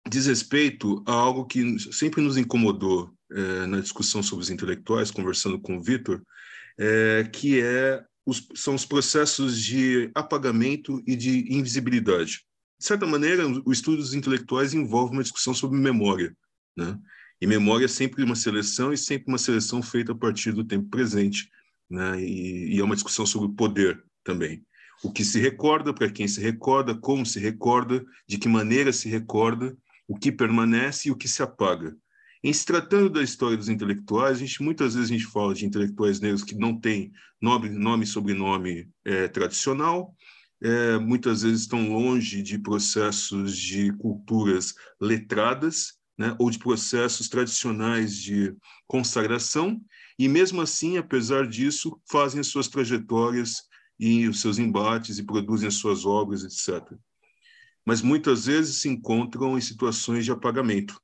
diz 0.10 0.26
respeito 0.26 1.04
a 1.06 1.12
algo 1.12 1.46
que 1.46 1.78
sempre 1.92 2.22
nos 2.22 2.38
incomodou 2.38 3.14
é, 3.32 3.66
na 3.68 3.80
discussão 3.82 4.24
sobre 4.24 4.44
os 4.44 4.50
intelectuais, 4.50 5.12
conversando 5.12 5.60
com 5.60 5.78
o 5.78 5.84
Vitor, 5.84 6.24
é, 6.80 7.30
que 7.32 7.62
é 7.62 8.02
os, 8.26 8.48
são 8.56 8.74
os 8.74 8.86
processos 8.86 9.62
de 9.62 10.10
apagamento 10.16 11.04
e 11.06 11.16
de 11.16 11.54
invisibilidade. 11.54 12.46
De 12.80 12.86
certa 12.86 13.06
maneira, 13.06 13.46
o 13.66 13.72
estudo 13.72 13.98
dos 13.98 14.14
intelectuais 14.14 14.74
envolve 14.74 15.12
uma 15.12 15.24
discussão 15.24 15.54
sobre 15.54 15.78
memória, 15.78 16.36
né? 16.78 16.98
E 17.42 17.48
memória 17.48 17.86
é 17.86 17.90
sempre 17.90 18.24
uma 18.24 18.36
seleção 18.36 18.94
e 18.94 18.98
sempre 18.98 19.28
uma 19.28 19.38
seleção 19.38 19.82
feita 19.82 20.14
a 20.14 20.16
partir 20.16 20.52
do 20.52 20.64
tempo 20.64 20.90
presente, 20.90 21.50
né? 21.90 22.22
E, 22.22 22.76
e 22.76 22.80
é 22.80 22.84
uma 22.84 22.96
discussão 22.96 23.26
sobre 23.26 23.54
poder 23.56 24.02
também. 24.24 24.64
O 25.04 25.12
que 25.12 25.24
se 25.24 25.40
recorda, 25.40 25.94
para 25.94 26.10
quem 26.10 26.28
se 26.28 26.40
recorda, 26.42 26.96
como 26.96 27.26
se 27.26 27.40
recorda, 27.40 28.04
de 28.28 28.38
que 28.38 28.48
maneira 28.48 28.94
se 28.94 29.10
recorda, 29.10 29.76
o 30.08 30.18
que 30.18 30.32
permanece 30.32 31.10
e 31.10 31.12
o 31.12 31.16
que 31.16 31.28
se 31.28 31.44
apaga. 31.44 31.96
Em 32.42 32.54
se 32.54 32.66
tratando 32.66 33.10
da 33.10 33.22
história 33.22 33.58
dos 33.58 33.68
intelectuais, 33.68 34.38
a 34.38 34.40
gente, 34.40 34.64
muitas 34.64 34.96
vezes 34.96 35.10
a 35.10 35.14
gente 35.14 35.26
fala 35.26 35.54
de 35.54 35.66
intelectuais 35.66 36.22
negros 36.22 36.44
que 36.44 36.56
não 36.56 36.80
têm 36.80 37.12
nome, 37.42 37.70
nome 37.70 38.06
sobrenome 38.06 38.90
é, 39.04 39.28
tradicional, 39.28 40.16
é, 40.62 40.98
muitas 40.98 41.42
vezes 41.44 41.62
estão 41.62 41.92
longe 41.92 42.42
de 42.42 42.58
processos 42.58 43.58
de 43.58 43.94
culturas 43.94 44.74
letradas, 45.00 45.98
né, 46.18 46.36
ou 46.38 46.52
de 46.52 46.60
processos 46.60 47.30
tradicionais 47.30 48.16
de 48.16 48.54
consagração, 48.86 49.82
e 50.18 50.28
mesmo 50.28 50.62
assim, 50.62 50.98
apesar 50.98 51.48
disso, 51.48 51.98
fazem 52.12 52.42
as 52.42 52.48
suas 52.48 52.68
trajetórias 52.68 53.64
e 53.98 54.28
os 54.28 54.42
seus 54.42 54.58
embates 54.58 55.18
e 55.18 55.24
produzem 55.24 55.70
as 55.70 55.76
suas 55.76 56.06
obras, 56.06 56.44
etc. 56.44 56.94
Mas 57.86 58.02
muitas 58.02 58.46
vezes 58.46 58.82
se 58.82 58.90
encontram 58.90 59.58
em 59.58 59.62
situações 59.62 60.26
de 60.26 60.32
apagamento. 60.32 61.02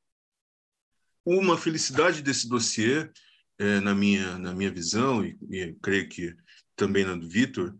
Uma 1.25 1.57
felicidade 1.57 2.21
desse 2.21 2.47
dossiê, 2.47 3.09
é, 3.57 3.79
na, 3.79 3.95
minha, 3.95 4.37
na 4.37 4.53
minha 4.53 4.69
visão, 4.69 5.25
e, 5.25 5.37
e 5.49 5.73
creio 5.81 6.09
que 6.09 6.35
também 6.75 7.05
na 7.05 7.15
do 7.15 7.27
Vitor, 7.27 7.73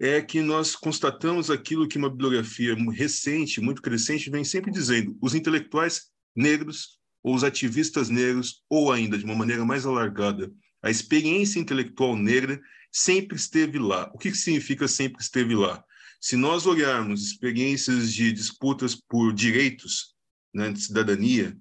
é 0.00 0.20
que 0.22 0.40
nós 0.40 0.76
constatamos 0.76 1.50
aquilo 1.50 1.88
que 1.88 1.98
uma 1.98 2.10
bibliografia 2.10 2.74
recente, 2.92 3.60
muito 3.60 3.82
crescente, 3.82 4.30
vem 4.30 4.44
sempre 4.44 4.70
dizendo: 4.70 5.16
os 5.20 5.34
intelectuais 5.34 6.10
negros, 6.36 6.98
ou 7.22 7.34
os 7.34 7.42
ativistas 7.42 8.08
negros, 8.08 8.62
ou 8.68 8.92
ainda 8.92 9.18
de 9.18 9.24
uma 9.24 9.34
maneira 9.34 9.64
mais 9.64 9.84
alargada, 9.84 10.52
a 10.82 10.90
experiência 10.90 11.58
intelectual 11.58 12.16
negra 12.16 12.60
sempre 12.92 13.36
esteve 13.36 13.78
lá. 13.78 14.10
O 14.14 14.18
que 14.18 14.32
significa 14.34 14.86
sempre 14.86 15.20
esteve 15.20 15.54
lá? 15.54 15.82
Se 16.20 16.36
nós 16.36 16.66
olharmos 16.66 17.24
experiências 17.24 18.12
de 18.12 18.32
disputas 18.32 18.94
por 18.94 19.32
direitos, 19.32 20.14
né, 20.54 20.70
de 20.70 20.80
cidadania, 20.80 21.56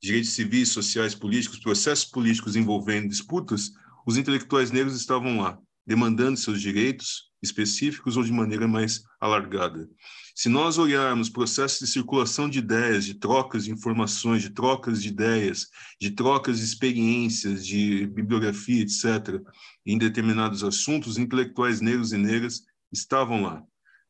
direitos 0.00 0.30
civis, 0.30 0.68
sociais, 0.68 1.14
políticos, 1.14 1.58
processos 1.58 2.06
políticos 2.06 2.56
envolvendo 2.56 3.08
disputas, 3.08 3.70
os 4.06 4.16
intelectuais 4.16 4.70
negros 4.70 4.96
estavam 4.96 5.40
lá, 5.40 5.58
demandando 5.88 6.36
seus 6.36 6.60
direitos 6.60 7.30
específicos 7.42 8.18
ou 8.18 8.22
de 8.22 8.30
maneira 8.30 8.68
mais 8.68 9.02
alargada. 9.18 9.88
Se 10.34 10.48
nós 10.50 10.76
olharmos 10.76 11.30
processos 11.30 11.78
de 11.78 11.86
circulação 11.86 12.48
de 12.48 12.58
ideias, 12.58 13.06
de 13.06 13.14
trocas 13.14 13.64
de 13.64 13.72
informações, 13.72 14.42
de 14.42 14.50
trocas 14.50 15.02
de 15.02 15.08
ideias, 15.08 15.66
de 15.98 16.10
trocas 16.10 16.58
de 16.58 16.64
experiências, 16.64 17.66
de 17.66 18.06
bibliografia, 18.06 18.82
etc., 18.82 19.40
em 19.86 19.96
determinados 19.96 20.62
assuntos, 20.62 21.12
os 21.12 21.18
intelectuais 21.18 21.80
negros 21.80 22.12
e 22.12 22.18
negras 22.18 22.62
estavam 22.92 23.42
lá. 23.42 23.62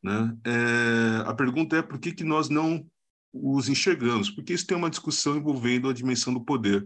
Né? 0.03 0.37
É, 0.45 1.23
a 1.25 1.33
pergunta 1.33 1.77
é 1.77 1.81
por 1.81 1.97
que, 1.97 2.11
que 2.11 2.25
nós 2.25 2.49
não 2.49 2.85
os 3.31 3.69
enxergamos? 3.69 4.29
Porque 4.29 4.53
isso 4.53 4.67
tem 4.67 4.77
uma 4.77 4.89
discussão 4.89 5.37
envolvendo 5.37 5.87
a 5.87 5.93
dimensão 5.93 6.33
do 6.33 6.43
poder 6.43 6.85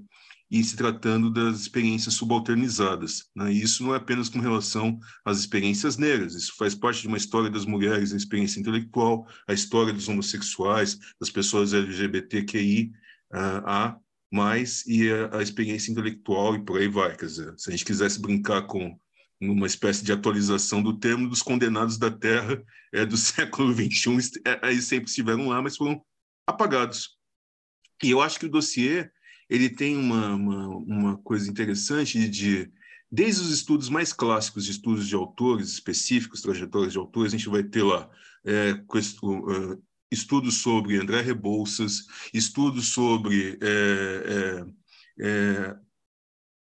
e 0.53 0.63
se 0.63 0.77
tratando 0.77 1.31
das 1.31 1.61
experiências 1.61 2.13
subalternizadas. 2.13 3.27
Né? 3.35 3.51
E 3.51 3.63
isso 3.63 3.83
não 3.83 3.95
é 3.95 3.97
apenas 3.97 4.29
com 4.29 4.39
relação 4.39 4.99
às 5.25 5.39
experiências 5.39 5.97
negras, 5.97 6.35
isso 6.35 6.53
faz 6.55 6.75
parte 6.75 7.01
de 7.01 7.07
uma 7.07 7.17
história 7.17 7.49
das 7.49 7.65
mulheres, 7.65 8.13
a 8.13 8.15
experiência 8.15 8.59
intelectual, 8.59 9.27
a 9.47 9.53
história 9.53 9.91
dos 9.91 10.07
homossexuais, 10.07 10.99
das 11.19 11.31
pessoas 11.31 11.73
LGBTQI, 11.73 12.91
uh, 13.33 13.65
a 13.65 13.97
mais 14.31 14.85
e 14.85 15.11
a, 15.11 15.37
a, 15.37 15.41
experiência 15.41 15.91
intelectual 15.91 16.55
e 16.55 16.63
por 16.63 16.79
aí 16.79 16.87
vai. 16.87 17.17
Quer 17.17 17.25
dizer, 17.25 17.53
se 17.57 17.69
a 17.69 17.71
gente 17.71 17.85
quisesse 17.85 18.21
brincar 18.21 18.61
com 18.67 18.95
uma 19.41 19.65
espécie 19.65 20.05
de 20.05 20.11
atualização 20.11 20.83
do 20.83 20.99
termo 20.99 21.27
dos 21.27 21.41
condenados 21.41 21.97
da 21.97 22.11
Terra 22.11 22.63
é, 22.93 23.03
do 23.03 23.17
século 23.17 23.73
XXI, 23.73 24.39
é, 24.45 24.75
sempre 24.75 25.09
estiveram 25.09 25.47
lá, 25.47 25.63
mas 25.63 25.75
foram 25.75 25.99
apagados. 26.45 27.17
E 28.03 28.11
eu 28.11 28.21
acho 28.21 28.39
que 28.39 28.45
o 28.45 28.51
dossiê 28.51 29.09
ele 29.53 29.69
tem 29.69 29.95
uma, 29.95 30.33
uma, 30.33 30.67
uma 30.67 31.17
coisa 31.17 31.47
interessante 31.47 32.27
de, 32.27 32.71
desde 33.11 33.43
os 33.43 33.51
estudos 33.51 33.87
mais 33.87 34.11
clássicos 34.11 34.65
de 34.65 34.71
estudos 34.71 35.07
de 35.07 35.13
autores 35.13 35.69
específicos, 35.69 36.41
trajetórias 36.41 36.91
de 36.91 36.97
autores, 36.97 37.31
a 37.31 37.37
gente 37.37 37.49
vai 37.49 37.61
ter 37.63 37.83
lá 37.83 38.09
é, 38.43 38.71
é 38.71 39.77
estudos 40.11 40.55
sobre 40.55 40.97
André 40.97 41.21
Rebouças, 41.21 42.07
estudos 42.33 42.87
sobre 42.87 43.59
é, 43.61 44.65
é, 45.19 45.25
é, 45.25 45.75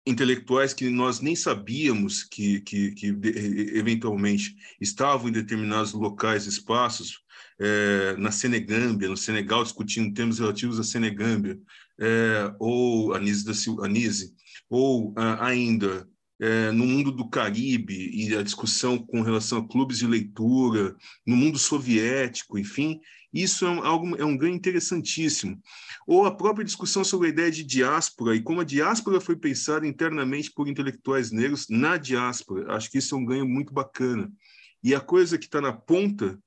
intelectuais 0.09 0.73
que 0.73 0.89
nós 0.89 1.21
nem 1.21 1.37
sabíamos 1.37 2.25
que, 2.25 2.61
que, 2.61 2.93
que, 2.93 3.07
eventualmente 3.75 4.57
estavam 4.81 5.29
em 5.29 5.33
determinados 5.33 5.93
locais, 5.93 6.47
espaços, 6.47 7.21
é, 7.61 8.17
na 8.17 8.31
Senegâmbia, 8.31 9.09
no 9.09 9.17
Senegal, 9.17 9.63
discutindo 9.63 10.15
temas 10.15 10.39
relativos 10.39 10.79
à 10.79 10.85
Senegâmbia, 10.85 11.59
é, 12.01 12.55
ou 12.59 13.13
Anise, 13.13 13.45
da 13.45 13.85
Anise 13.85 14.35
ou 14.71 15.15
ah, 15.17 15.47
ainda 15.47 16.07
é, 16.41 16.71
no 16.71 16.87
mundo 16.87 17.11
do 17.11 17.29
Caribe 17.29 18.11
e 18.13 18.37
a 18.37 18.43
discussão 18.43 18.99
com 18.99 19.23
relação 19.23 19.59
a 19.59 19.69
clubes 19.69 19.99
de 19.99 20.07
leitura, 20.07 20.95
no 21.27 21.37
mundo 21.37 21.59
soviético, 21.59 22.59
enfim, 22.59 23.01
isso 23.33 23.67
é 23.67 23.71
um, 23.71 23.85
algo, 23.85 24.17
é 24.17 24.25
um 24.25 24.37
ganho 24.37 24.55
interessantíssimo. 24.55 25.61
Ou 26.07 26.25
a 26.25 26.35
própria 26.35 26.65
discussão 26.65 27.05
sobre 27.05 27.29
a 27.29 27.31
ideia 27.31 27.51
de 27.51 27.63
diáspora 27.63 28.35
e 28.35 28.43
como 28.43 28.61
a 28.61 28.65
diáspora 28.65 29.21
foi 29.21 29.37
pensada 29.37 29.87
internamente 29.87 30.51
por 30.53 30.69
intelectuais 30.69 31.31
negros 31.31 31.67
na 31.69 31.97
diáspora. 31.97 32.75
Acho 32.75 32.91
que 32.91 32.99
isso 32.99 33.15
é 33.15 33.19
um 33.19 33.25
ganho 33.25 33.47
muito 33.47 33.73
bacana. 33.73 34.33
E 34.83 34.95
a 34.95 35.01
coisa 35.01 35.37
que 35.37 35.45
está 35.45 35.61
na 35.61 35.73
ponta, 35.73 36.39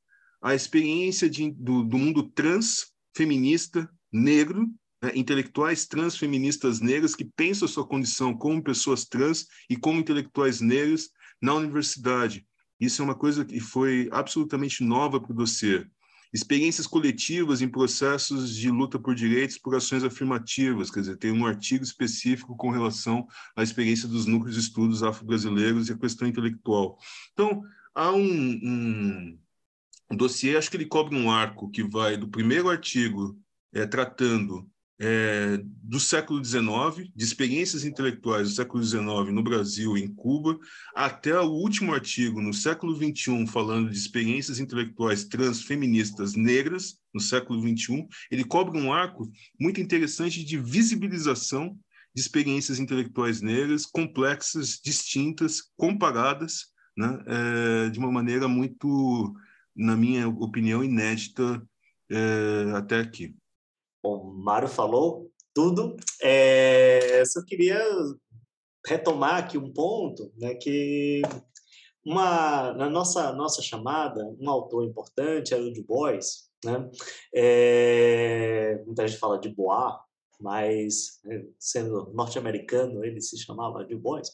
a 0.42 0.56
experiência 0.56 1.30
de, 1.30 1.52
do, 1.52 1.84
do 1.84 1.98
mundo 1.98 2.24
trans, 2.24 2.88
feminista, 3.16 3.90
negro, 4.12 4.68
né, 5.02 5.12
intelectuais 5.16 5.86
trans 5.86 6.18
feministas 6.18 6.80
negras 6.80 7.16
que 7.16 7.26
pensam 7.26 7.68
sua 7.68 7.86
condição 7.86 8.36
como 8.36 8.64
pessoas 8.64 9.06
trans 9.06 9.46
e 9.70 9.76
como 9.76 10.00
intelectuais 10.00 10.62
negros 10.62 11.10
na 11.42 11.54
universidade. 11.54 12.46
Isso 12.80 13.02
é 13.02 13.06
uma 13.06 13.16
coisa 13.16 13.46
que 13.46 13.60
foi 13.60 14.10
absolutamente 14.12 14.84
nova 14.84 15.20
para 15.20 15.32
o 15.32 15.36
dossiê. 15.36 15.86
Experiências 16.34 16.88
coletivas 16.88 17.62
em 17.62 17.68
processos 17.68 18.56
de 18.56 18.72
luta 18.72 18.98
por 18.98 19.14
direitos 19.14 19.58
por 19.58 19.76
ações 19.76 20.04
afirmativas, 20.04 20.90
quer 20.90 21.02
dizer, 21.02 21.18
tem 21.18 21.32
um 21.32 21.46
artigo 21.46 21.84
específico 21.84 22.56
com 22.56 22.70
relação 22.70 23.28
à 23.56 23.62
experiência 23.62 24.08
dos 24.08 24.26
núcleos 24.26 24.56
de 24.56 24.62
estudos 24.62 25.04
afro-brasileiros 25.04 25.90
e 25.90 25.94
a 25.94 25.98
questão 25.98 26.28
intelectual. 26.28 26.98
Então, 27.34 27.62
há 27.94 28.12
um, 28.14 28.22
um, 28.24 29.40
um 30.10 30.16
dossiê, 30.16 30.56
acho 30.56 30.72
que 30.72 30.78
ele 30.78 30.86
cobre 30.86 31.18
um 31.18 31.30
arco 31.30 31.70
que 31.70 31.84
vai 31.84 32.16
do 32.16 32.30
primeiro 32.30 32.70
artigo 32.70 33.38
é, 33.74 33.86
tratando 33.86 34.71
é, 35.04 35.60
do 35.82 36.00
século 36.00 36.46
XIX, 36.46 37.10
de 37.16 37.24
experiências 37.24 37.84
intelectuais 37.84 38.50
do 38.50 38.54
século 38.54 38.84
XIX 38.84 39.34
no 39.34 39.42
Brasil 39.42 39.98
e 39.98 40.04
em 40.04 40.14
Cuba, 40.14 40.60
até 40.96 41.40
o 41.40 41.50
último 41.50 41.92
artigo 41.92 42.40
no 42.40 42.54
século 42.54 42.96
XXI, 42.96 43.48
falando 43.48 43.90
de 43.90 43.98
experiências 43.98 44.60
intelectuais 44.60 45.26
transfeministas 45.26 46.36
negras 46.36 47.00
no 47.12 47.20
século 47.20 47.60
XXI, 47.60 48.08
ele 48.30 48.44
cobre 48.44 48.80
um 48.80 48.94
arco 48.94 49.28
muito 49.60 49.82
interessante 49.82 50.46
de 50.46 50.60
visibilização 50.60 51.76
de 52.14 52.22
experiências 52.22 52.78
intelectuais 52.78 53.42
negras 53.42 53.88
complexas, 53.88 54.80
distintas, 54.86 55.64
comparadas, 55.76 56.66
né, 56.96 57.24
é, 57.26 57.90
de 57.90 57.98
uma 57.98 58.12
maneira 58.12 58.48
muito, 58.48 59.34
na 59.76 59.98
minha 59.98 60.28
opinião, 60.28 60.84
inédita 60.84 61.68
é, 62.08 62.72
até 62.76 63.00
aqui. 63.00 63.34
Bom, 64.04 64.24
Mário 64.24 64.68
falou 64.68 65.30
tudo. 65.54 65.96
É, 66.22 67.24
só 67.26 67.44
queria 67.46 67.80
retomar 68.86 69.38
aqui 69.38 69.58
um 69.58 69.72
ponto, 69.72 70.32
né, 70.38 70.56
que 70.56 71.22
uma, 72.06 72.74
na 72.74 72.90
nossa, 72.90 73.32
nossa 73.34 73.62
chamada, 73.62 74.26
um 74.40 74.50
autor 74.50 74.86
importante 74.86 75.54
era 75.54 75.64
o 75.64 75.72
Du 75.72 75.84
Bois, 75.84 76.50
né? 76.66 76.90
É, 77.34 78.82
muita 78.86 79.08
gente 79.08 79.20
fala 79.20 79.40
de 79.40 79.50
Bois, 79.50 79.94
mas 80.42 81.20
né, 81.24 81.44
sendo 81.60 82.12
norte-americano 82.14 83.04
ele 83.04 83.22
se 83.22 83.38
chamava 83.38 83.84
Du 83.86 84.00
Bois, 84.00 84.30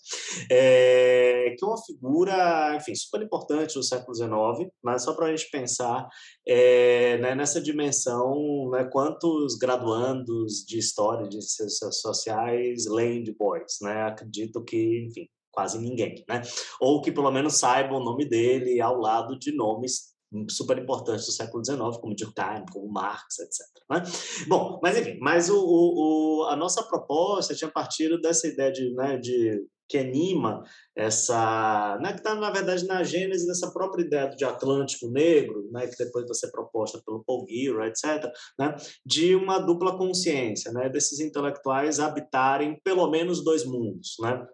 é, 0.49 1.55
que 1.57 1.63
é 1.63 1.67
uma 1.67 1.83
figura, 1.83 2.75
enfim, 2.75 2.95
super 2.95 3.21
importante 3.21 3.73
do 3.73 3.83
século 3.83 4.15
XIX, 4.15 4.71
mas 4.83 5.03
só 5.03 5.13
para 5.13 5.27
a 5.27 5.35
gente 5.35 5.49
pensar 5.51 6.07
é, 6.47 7.17
né, 7.17 7.35
nessa 7.35 7.61
dimensão, 7.61 8.69
né, 8.71 8.87
quantos 8.91 9.55
graduandos 9.57 10.65
de 10.65 10.77
história 10.77 11.27
de 11.27 11.41
ciências 11.41 11.99
sociais 11.99 12.85
leem 12.87 13.23
Du 13.23 13.35
Bois, 13.35 13.77
né? 13.81 14.03
Acredito 14.03 14.63
que, 14.63 15.05
enfim, 15.07 15.27
quase 15.51 15.79
ninguém, 15.79 16.23
né? 16.27 16.41
Ou 16.79 17.01
que 17.01 17.11
pelo 17.11 17.31
menos 17.31 17.59
saibam 17.59 17.99
o 17.99 18.03
nome 18.03 18.27
dele 18.27 18.79
ao 18.79 18.99
lado 18.99 19.37
de 19.37 19.55
nomes 19.55 20.16
super 20.49 20.77
importantes 20.77 21.25
do 21.25 21.31
século 21.31 21.63
XIX, 21.63 21.79
como 21.97 22.15
Durkheim, 22.15 22.65
como 22.71 22.91
Marx, 22.91 23.39
etc. 23.39 23.59
Né? 23.89 24.03
Bom, 24.47 24.79
mas 24.81 24.97
enfim, 24.97 25.17
mas 25.21 25.49
o, 25.49 25.57
o, 25.57 26.47
a 26.49 26.55
nossa 26.55 26.83
proposta 26.83 27.55
tinha 27.55 27.71
partido 27.71 28.19
dessa 28.19 28.47
ideia 28.47 28.71
de, 28.71 28.93
né, 28.93 29.17
de 29.17 29.65
que 29.89 29.97
anima 29.97 30.63
essa, 30.95 31.97
né, 32.01 32.11
que 32.11 32.17
está 32.17 32.35
na 32.35 32.51
verdade 32.51 32.85
na 32.85 33.03
gênese 33.03 33.47
dessa 33.47 33.71
própria 33.71 34.03
ideia 34.03 34.29
de 34.29 34.43
Atlântico 34.43 35.09
Negro, 35.09 35.69
né, 35.71 35.87
que 35.87 36.03
depois 36.03 36.25
vai 36.25 36.35
ser 36.35 36.51
proposta 36.51 37.01
pelo 37.05 37.23
Paul 37.23 37.45
Guerra, 37.45 37.87
etc., 37.87 38.29
né, 38.59 38.75
de 39.05 39.33
uma 39.33 39.59
dupla 39.59 39.97
consciência, 39.97 40.71
né, 40.73 40.89
desses 40.89 41.19
intelectuais 41.19 41.99
habitarem 41.99 42.79
pelo 42.83 43.09
menos 43.09 43.43
dois 43.43 43.65
mundos, 43.65 44.15
né, 44.19 44.45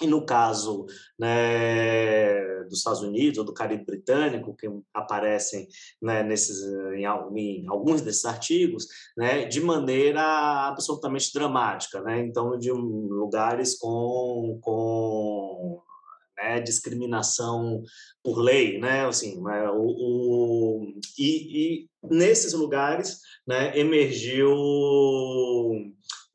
e 0.00 0.06
no 0.06 0.24
caso 0.24 0.86
né, 1.18 2.64
dos 2.64 2.78
Estados 2.78 3.02
Unidos 3.02 3.38
ou 3.38 3.44
do 3.44 3.52
Caribe 3.52 3.84
Britânico, 3.84 4.56
que 4.56 4.66
aparecem 4.94 5.68
né, 6.00 6.22
nesses, 6.22 6.62
em, 6.94 7.04
em, 7.04 7.68
alguns 7.68 8.00
desses 8.00 8.24
artigos, 8.24 8.86
né, 9.16 9.44
de 9.44 9.60
maneira 9.60 10.22
absolutamente 10.66 11.32
dramática. 11.34 12.00
Né? 12.00 12.20
Então, 12.20 12.58
de 12.58 12.70
lugares 12.72 13.76
com, 13.78 14.58
com 14.62 15.82
né, 16.36 16.60
discriminação 16.60 17.82
por 18.22 18.38
lei, 18.38 18.78
né, 18.78 19.06
assim, 19.06 19.42
né, 19.42 19.70
o, 19.70 19.84
o 19.84 20.92
e, 21.18 21.82
e, 21.82 21.88
nesses 22.10 22.52
lugares, 22.54 23.20
né, 23.46 23.78
emergiu 23.78 24.50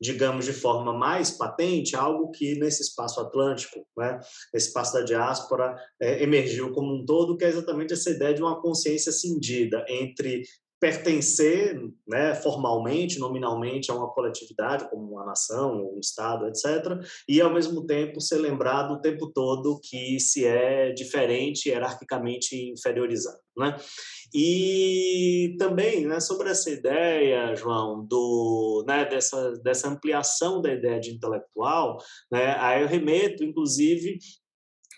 digamos, 0.00 0.44
de 0.44 0.52
forma 0.52 0.92
mais 0.92 1.30
patente, 1.30 1.96
algo 1.96 2.30
que 2.30 2.58
nesse 2.58 2.82
espaço 2.82 3.20
atlântico, 3.20 3.86
né, 3.96 4.20
esse 4.54 4.68
espaço 4.68 4.94
da 4.94 5.02
diáspora, 5.02 5.76
é, 6.00 6.22
emergiu 6.22 6.72
como 6.72 6.94
um 6.94 7.04
todo, 7.04 7.36
que 7.36 7.44
é 7.44 7.48
exatamente 7.48 7.92
essa 7.92 8.10
ideia 8.10 8.34
de 8.34 8.42
uma 8.42 8.60
consciência 8.60 9.10
cindida 9.10 9.84
entre 9.88 10.42
pertencer 10.80 11.76
né, 12.06 12.34
formalmente, 12.34 13.18
nominalmente 13.18 13.90
a 13.90 13.94
uma 13.94 14.12
coletividade, 14.12 14.88
como 14.88 15.12
uma 15.12 15.26
nação, 15.26 15.94
um 15.94 15.98
Estado, 15.98 16.46
etc., 16.46 17.04
e 17.28 17.40
ao 17.40 17.52
mesmo 17.52 17.84
tempo 17.84 18.20
ser 18.20 18.38
lembrado 18.38 18.92
o 18.92 19.00
tempo 19.00 19.26
todo 19.32 19.80
que 19.82 20.20
se 20.20 20.46
é 20.46 20.92
diferente, 20.92 21.68
hierarquicamente 21.68 22.70
inferiorizado. 22.70 23.38
Né? 23.56 23.76
E 24.34 25.56
também 25.58 26.06
né, 26.06 26.20
sobre 26.20 26.50
essa 26.50 26.70
ideia, 26.70 27.54
João, 27.54 28.04
do, 28.04 28.84
né, 28.86 29.04
dessa, 29.06 29.52
dessa 29.62 29.88
ampliação 29.88 30.60
da 30.60 30.72
ideia 30.72 31.00
de 31.00 31.12
intelectual, 31.12 31.96
né, 32.30 32.54
aí 32.58 32.82
eu 32.82 32.88
remeto, 32.88 33.42
inclusive, 33.42 34.18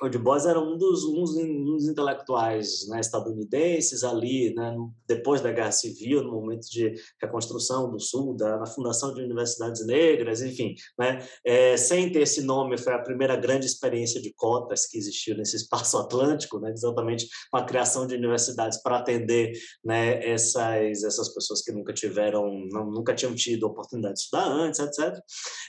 o 0.02 0.08
Du 0.08 0.18
Bois 0.18 0.46
era 0.46 0.58
um 0.58 0.78
dos, 0.78 1.04
um 1.04 1.24
dos 1.24 1.86
intelectuais 1.86 2.88
né, 2.88 3.00
estadunidenses 3.00 4.02
ali, 4.02 4.54
né, 4.54 4.74
depois 5.06 5.40
da 5.40 5.52
Guerra 5.52 5.72
Civil, 5.72 6.22
no 6.22 6.32
momento 6.32 6.68
de 6.70 6.94
reconstrução 7.20 7.90
do 7.90 8.00
Sul, 8.00 8.34
da, 8.34 8.58
na 8.58 8.66
fundação 8.66 9.12
de 9.12 9.20
universidades 9.20 9.86
negras, 9.86 10.40
enfim. 10.40 10.74
Né, 10.98 11.26
é, 11.44 11.76
sem 11.76 12.10
ter 12.10 12.22
esse 12.22 12.42
nome, 12.42 12.78
foi 12.78 12.94
a 12.94 12.98
primeira 12.98 13.36
grande 13.36 13.66
experiência 13.66 14.20
de 14.22 14.32
cotas 14.32 14.86
que 14.86 14.96
existiu 14.96 15.36
nesse 15.36 15.56
espaço 15.56 15.98
atlântico, 15.98 16.58
né, 16.58 16.70
exatamente 16.70 17.28
com 17.50 17.58
a 17.58 17.64
criação 17.64 18.06
de 18.06 18.14
universidades 18.14 18.82
para 18.82 18.98
atender 18.98 19.52
né, 19.84 20.24
essas, 20.26 21.02
essas 21.04 21.28
pessoas 21.34 21.60
que 21.60 21.72
nunca 21.72 21.92
tiveram, 21.92 22.66
não, 22.70 22.90
nunca 22.90 23.14
tinham 23.14 23.34
tido 23.34 23.64
oportunidade 23.64 24.14
de 24.14 24.20
estudar 24.20 24.46
antes, 24.46 24.80
etc. 24.80 25.20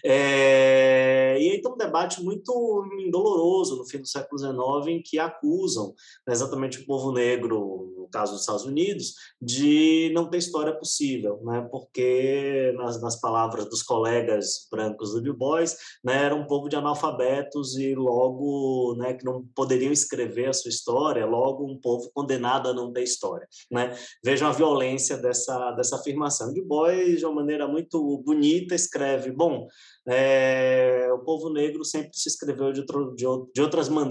É, 0.05 1.37
e 1.39 1.61
tem 1.61 1.71
um 1.71 1.77
debate 1.77 2.23
muito 2.23 2.87
doloroso 3.11 3.75
no 3.75 3.85
fim 3.85 3.99
do 3.99 4.07
século 4.07 4.20
século 4.21 4.39
XIX 4.39 4.97
em 4.97 5.01
que 5.01 5.19
acusam 5.19 5.93
né, 6.27 6.33
exatamente 6.33 6.79
o 6.79 6.85
povo 6.85 7.11
negro, 7.11 7.93
no 7.97 8.07
caso 8.11 8.33
dos 8.33 8.41
Estados 8.41 8.65
Unidos, 8.65 9.13
de 9.41 10.11
não 10.13 10.29
ter 10.29 10.37
história 10.37 10.73
possível, 10.77 11.39
né, 11.43 11.67
porque, 11.71 12.73
nas, 12.77 13.01
nas 13.01 13.19
palavras 13.19 13.65
dos 13.65 13.81
colegas 13.83 14.67
brancos 14.71 15.13
do 15.13 15.21
Du 15.21 15.33
Bois, 15.35 15.75
né, 16.03 16.25
era 16.25 16.35
um 16.35 16.45
povo 16.45 16.69
de 16.69 16.75
analfabetos 16.75 17.77
e 17.77 17.95
logo 17.95 18.95
né, 18.97 19.13
que 19.13 19.25
não 19.25 19.45
poderiam 19.55 19.91
escrever 19.91 20.49
a 20.49 20.53
sua 20.53 20.69
história, 20.69 21.25
logo 21.25 21.65
um 21.65 21.79
povo 21.79 22.09
condenado 22.13 22.69
a 22.69 22.73
não 22.73 22.91
ter 22.91 23.03
história. 23.03 23.47
Né? 23.71 23.95
Vejam 24.23 24.47
a 24.47 24.51
violência 24.51 25.17
dessa, 25.17 25.71
dessa 25.71 25.95
afirmação. 25.95 26.53
Du 26.53 26.65
Bois, 26.65 27.19
de 27.19 27.25
uma 27.25 27.35
maneira 27.35 27.67
muito 27.67 28.17
bonita, 28.25 28.75
escreve: 28.75 29.31
bom, 29.31 29.67
é, 30.07 31.07
o 31.13 31.19
povo 31.19 31.49
negro 31.49 31.83
sempre 31.85 32.11
se 32.13 32.27
escreveu 32.27 32.71
de, 32.71 32.81
outro, 32.81 33.15
de, 33.15 33.25
de 33.53 33.61
outras 33.61 33.89
maneiras. 33.89 34.10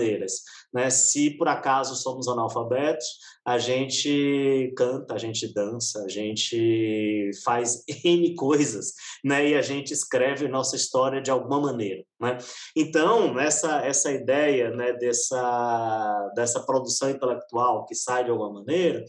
Né? 0.73 0.91
Se 0.91 1.31
por 1.31 1.49
acaso 1.49 1.95
somos 1.97 2.29
analfabetos, 2.29 3.07
a 3.45 3.59
gente 3.59 4.73
canta, 4.77 5.15
a 5.15 5.19
gente 5.19 5.53
dança, 5.53 6.05
a 6.05 6.09
gente 6.09 7.31
faz 7.45 7.83
N 8.05 8.35
coisas, 8.35 8.93
né? 9.25 9.49
E 9.49 9.55
a 9.55 9.63
gente 9.63 9.93
escreve 9.93 10.47
nossa 10.47 10.77
história 10.77 11.21
de 11.21 11.31
alguma 11.31 11.61
maneira, 11.61 12.05
né? 12.21 12.39
Então, 12.77 13.39
essa, 13.41 13.85
essa 13.85 14.13
ideia 14.13 14.71
né, 14.71 14.93
dessa, 14.93 16.33
dessa 16.35 16.61
produção 16.61 17.11
intelectual 17.11 17.87
que 17.87 17.95
sai 17.95 18.25
de 18.25 18.31
alguma 18.31 18.53
maneira, 18.53 19.05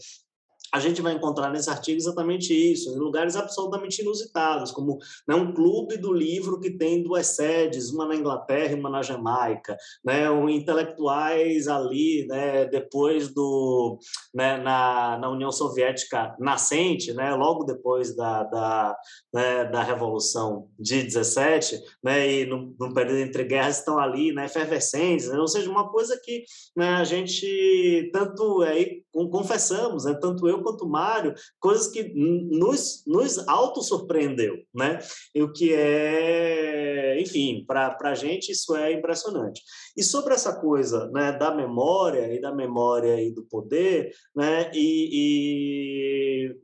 a 0.72 0.80
gente 0.80 1.02
vai 1.02 1.12
encontrar 1.12 1.50
nesse 1.50 1.68
artigo 1.68 1.98
exatamente 1.98 2.54
isso, 2.54 2.90
em 2.94 2.98
lugares 2.98 3.36
absolutamente 3.36 4.00
inusitados, 4.00 4.70
como 4.70 4.98
né, 5.28 5.34
um 5.34 5.52
clube 5.52 5.98
do 5.98 6.12
livro 6.12 6.58
que 6.58 6.70
tem 6.70 7.02
duas 7.02 7.26
sedes, 7.26 7.90
uma 7.90 8.06
na 8.06 8.16
Inglaterra 8.16 8.72
e 8.72 8.80
uma 8.80 8.88
na 8.88 9.02
Jamaica, 9.02 9.76
né, 10.02 10.30
um, 10.30 10.48
intelectuais 10.48 11.68
ali, 11.68 12.26
né, 12.26 12.64
depois 12.64 13.28
do, 13.34 13.98
né, 14.34 14.56
na, 14.56 15.18
na 15.18 15.28
União 15.28 15.52
Soviética 15.52 16.34
nascente, 16.38 17.12
né, 17.12 17.34
logo 17.34 17.64
depois 17.64 18.16
da, 18.16 18.42
da, 18.44 18.96
né, 19.34 19.64
da 19.66 19.82
Revolução 19.82 20.68
de 20.78 21.02
17, 21.02 21.82
né, 22.02 22.32
e 22.32 22.46
no, 22.46 22.74
no 22.80 22.94
período 22.94 23.18
entre 23.18 23.44
guerras 23.44 23.78
estão 23.78 23.98
ali, 23.98 24.32
né, 24.32 24.46
efervescentes, 24.46 25.28
né, 25.28 25.38
ou 25.38 25.48
seja, 25.48 25.70
uma 25.70 25.90
coisa 25.90 26.18
que 26.24 26.44
né, 26.74 26.94
a 26.94 27.04
gente 27.04 28.10
tanto 28.10 28.62
aí 28.62 29.02
confessamos, 29.30 30.06
né, 30.06 30.14
tanto 30.14 30.48
eu 30.48 30.61
quanto 30.62 30.88
Mário, 30.88 31.34
coisas 31.60 31.88
que 31.88 32.12
nos, 32.14 33.02
nos 33.06 33.46
auto-surpreendeu, 33.48 34.56
né? 34.74 34.98
E 35.34 35.42
o 35.42 35.52
que 35.52 35.72
é, 35.74 37.20
enfim, 37.20 37.64
para 37.66 37.96
a 38.02 38.14
gente 38.14 38.52
isso 38.52 38.76
é 38.76 38.92
impressionante. 38.92 39.62
E 39.96 40.02
sobre 40.02 40.34
essa 40.34 40.60
coisa 40.60 41.10
né, 41.10 41.32
da 41.32 41.54
memória 41.54 42.32
e 42.34 42.40
da 42.40 42.54
memória 42.54 43.20
e 43.22 43.30
do 43.30 43.44
poder, 43.44 44.12
né? 44.34 44.70
E, 44.74 45.08
e 45.12 46.56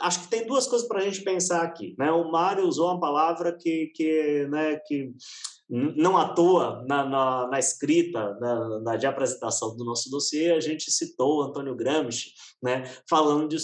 acho 0.00 0.22
que 0.22 0.28
tem 0.28 0.46
duas 0.46 0.66
coisas 0.66 0.86
para 0.86 0.98
a 0.98 1.02
gente 1.02 1.22
pensar 1.22 1.62
aqui. 1.62 1.94
Né? 1.98 2.10
O 2.10 2.30
Mário 2.30 2.66
usou 2.66 2.88
uma 2.90 3.00
palavra 3.00 3.56
que, 3.56 3.92
que, 3.94 4.46
né, 4.50 4.76
que 4.86 5.12
não 5.72 6.18
à 6.18 6.28
toa, 6.28 6.84
na, 6.86 7.02
na, 7.02 7.48
na 7.48 7.58
escrita 7.58 8.36
na, 8.38 8.80
na, 8.80 8.96
de 8.96 9.06
apresentação 9.06 9.74
do 9.74 9.86
nosso 9.86 10.10
dossiê, 10.10 10.52
a 10.52 10.60
gente 10.60 10.90
citou 10.90 11.42
Antônio 11.42 11.74
Gramsci, 11.74 12.32
né, 12.62 12.84
falando 13.08 13.48
de 13.48 13.56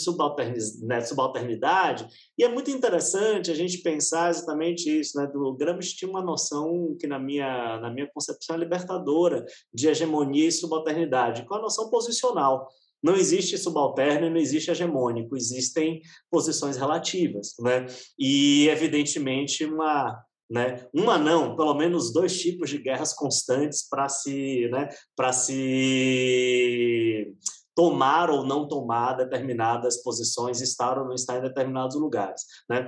né, 0.86 1.02
subalternidade, 1.02 2.08
e 2.38 2.42
é 2.42 2.48
muito 2.48 2.70
interessante 2.70 3.50
a 3.50 3.54
gente 3.54 3.82
pensar 3.82 4.30
exatamente 4.30 4.88
isso. 4.88 5.18
Né, 5.18 5.26
do 5.26 5.54
Gramsci 5.54 5.96
tinha 5.96 6.10
uma 6.10 6.22
noção 6.22 6.96
que, 6.98 7.06
na 7.06 7.18
minha, 7.18 7.78
na 7.78 7.90
minha 7.90 8.10
concepção, 8.10 8.56
é 8.56 8.58
libertadora 8.58 9.44
de 9.72 9.86
hegemonia 9.88 10.48
e 10.48 10.52
subalternidade, 10.52 11.44
com 11.44 11.56
a 11.56 11.60
noção 11.60 11.90
posicional. 11.90 12.68
Não 13.02 13.14
existe 13.14 13.58
subalterno 13.58 14.26
e 14.26 14.30
não 14.30 14.38
existe 14.38 14.70
hegemônico, 14.70 15.36
existem 15.36 16.00
posições 16.30 16.78
relativas. 16.78 17.54
Né? 17.60 17.84
E, 18.18 18.66
evidentemente, 18.68 19.64
uma 19.66 20.18
né? 20.50 20.86
Uma 20.94 21.18
não, 21.18 21.56
pelo 21.56 21.74
menos 21.74 22.12
dois 22.12 22.38
tipos 22.38 22.70
de 22.70 22.78
guerras 22.78 23.12
constantes 23.12 23.86
para 23.88 24.08
se, 24.08 24.68
né, 24.68 24.88
para 25.14 25.32
se 25.32 27.34
tomar 27.74 28.30
ou 28.30 28.44
não 28.44 28.66
tomar 28.66 29.14
determinadas 29.14 30.02
posições, 30.02 30.60
estar 30.60 30.98
ou 30.98 31.04
não 31.04 31.14
estar 31.14 31.38
em 31.38 31.42
determinados 31.42 31.96
lugares, 31.96 32.42
né? 32.68 32.86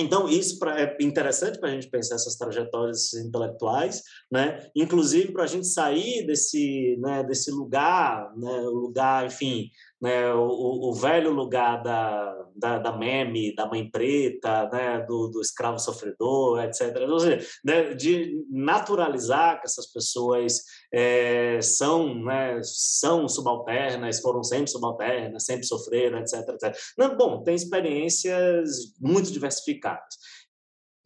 Então, 0.00 0.28
isso 0.28 0.58
pra, 0.58 0.80
é 0.80 0.96
interessante 1.00 1.58
para 1.58 1.70
a 1.70 1.72
gente 1.72 1.88
pensar 1.88 2.14
essas 2.14 2.36
trajetórias 2.36 3.12
intelectuais, 3.14 4.02
né? 4.30 4.68
inclusive 4.74 5.32
para 5.32 5.44
a 5.44 5.46
gente 5.46 5.66
sair 5.66 6.26
desse, 6.26 6.96
né, 7.00 7.24
desse 7.24 7.50
lugar, 7.50 8.32
né, 8.36 8.60
lugar, 8.60 9.26
enfim, 9.26 9.70
né, 10.00 10.32
o, 10.32 10.90
o 10.90 10.94
velho 10.94 11.30
lugar 11.30 11.82
da, 11.82 12.46
da, 12.54 12.78
da, 12.78 12.96
meme, 12.96 13.54
da 13.54 13.66
mãe 13.66 13.88
preta, 13.90 14.68
né, 14.70 15.04
do, 15.06 15.28
do 15.28 15.40
escravo 15.40 15.78
sofredor, 15.78 16.62
etc. 16.62 16.96
Seja, 17.20 17.46
né, 17.64 17.94
de 17.94 18.44
naturalizar 18.50 19.60
que 19.60 19.66
essas 19.66 19.86
pessoas 19.92 20.62
é, 20.92 21.60
são, 21.60 22.14
né, 22.24 22.60
são 22.62 23.28
subalternas, 23.28 24.20
foram 24.20 24.42
sempre 24.42 24.70
subalternas, 24.70 25.44
sempre 25.44 25.66
sofreram, 25.66 26.18
etc. 26.18 26.48
etc. 26.50 26.76
Não, 26.96 27.16
bom, 27.16 27.42
tem 27.42 27.54
experiências 27.54 28.94
muito 29.00 29.32
diversificadas. 29.32 30.16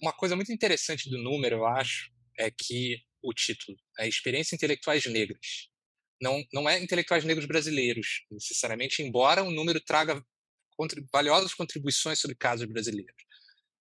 Uma 0.01 0.13
coisa 0.13 0.37
muito 0.37 0.53
interessante 0.53 1.09
do 1.09 1.17
número, 1.17 1.57
eu 1.57 1.67
acho, 1.67 2.11
é 2.39 2.51
que 2.51 2.99
o 3.23 3.33
título 3.33 3.77
é 3.99 4.09
Experiências 4.09 4.53
Intelectuais 4.53 5.07
Negras. 5.07 5.72
Não, 6.23 6.41
não 6.53 6.71
é 6.71 6.79
intelectuais 6.79 7.25
negros 7.25 7.47
brasileiros, 7.47 8.25
necessariamente, 8.31 9.03
embora 9.03 9.43
o 9.43 9.51
número 9.51 9.81
traga 9.81 10.25
valiosas 11.13 11.53
contribuições 11.53 12.21
sobre 12.21 12.37
casos 12.37 12.65
brasileiros. 12.67 13.25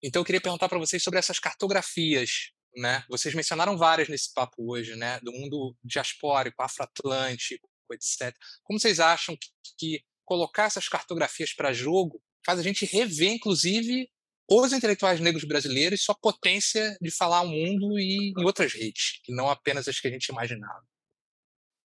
Então, 0.04 0.21
eu 0.21 0.25
queria 0.25 0.41
perguntar 0.41 0.67
para 0.67 0.80
vocês 0.80 1.04
sobre 1.04 1.19
essas 1.19 1.38
cartografias. 1.38 2.51
Né? 2.75 3.06
Vocês 3.08 3.36
mencionaram 3.36 3.77
várias 3.77 4.10
nesse 4.10 4.34
papo 4.34 4.71
hoje, 4.71 4.95
né? 4.95 5.19
do 5.19 5.32
mundo 5.32 5.75
diaspórico, 5.84 6.63
afroatlântico, 6.63 7.69
etc. 7.91 8.36
Como 8.63 8.80
vocês 8.80 8.99
acham 8.99 9.38
que, 9.38 9.49
que 9.77 10.04
colocar 10.25 10.63
essas 10.63 10.89
cartografias 10.89 11.54
para 11.54 11.71
jogo 11.71 12.19
faz 12.43 12.58
a 12.58 12.63
gente 12.63 12.86
rever, 12.86 13.34
inclusive, 13.34 14.10
os 14.49 14.73
intelectuais 14.73 15.19
negros 15.19 15.43
brasileiros 15.43 16.01
sua 16.01 16.15
potência 16.15 16.97
de 16.99 17.12
falar 17.12 17.38
ao 17.38 17.47
mundo 17.47 17.99
e 17.99 18.34
em 18.36 18.43
outras 18.43 18.73
redes, 18.73 19.21
que 19.23 19.32
não 19.32 19.47
apenas 19.47 19.88
as 19.88 19.99
que 19.99 20.08
a 20.08 20.12
gente 20.12 20.30
imaginava? 20.30 20.90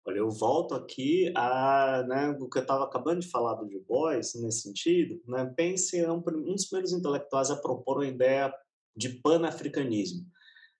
Olha, 0.04 0.18
eu 0.18 0.30
volto 0.30 0.74
aqui 0.74 1.32
a 1.36 2.04
né, 2.08 2.36
o 2.40 2.48
que 2.48 2.58
eu 2.58 2.62
estava 2.62 2.84
acabando 2.84 3.20
de 3.20 3.30
falar 3.30 3.54
do 3.54 3.66
Du 3.66 3.80
Bois, 3.86 4.34
nesse 4.34 4.62
sentido. 4.62 5.20
Né, 5.28 5.52
pense, 5.56 5.98
é 5.98 6.10
um, 6.10 6.16
um 6.18 6.54
dos 6.54 6.66
primeiros 6.66 6.92
intelectuais 6.92 7.50
a 7.50 7.56
propor 7.56 7.98
uma 7.98 8.06
ideia 8.06 8.52
de 8.96 9.10
panafricanismo. 9.20 10.26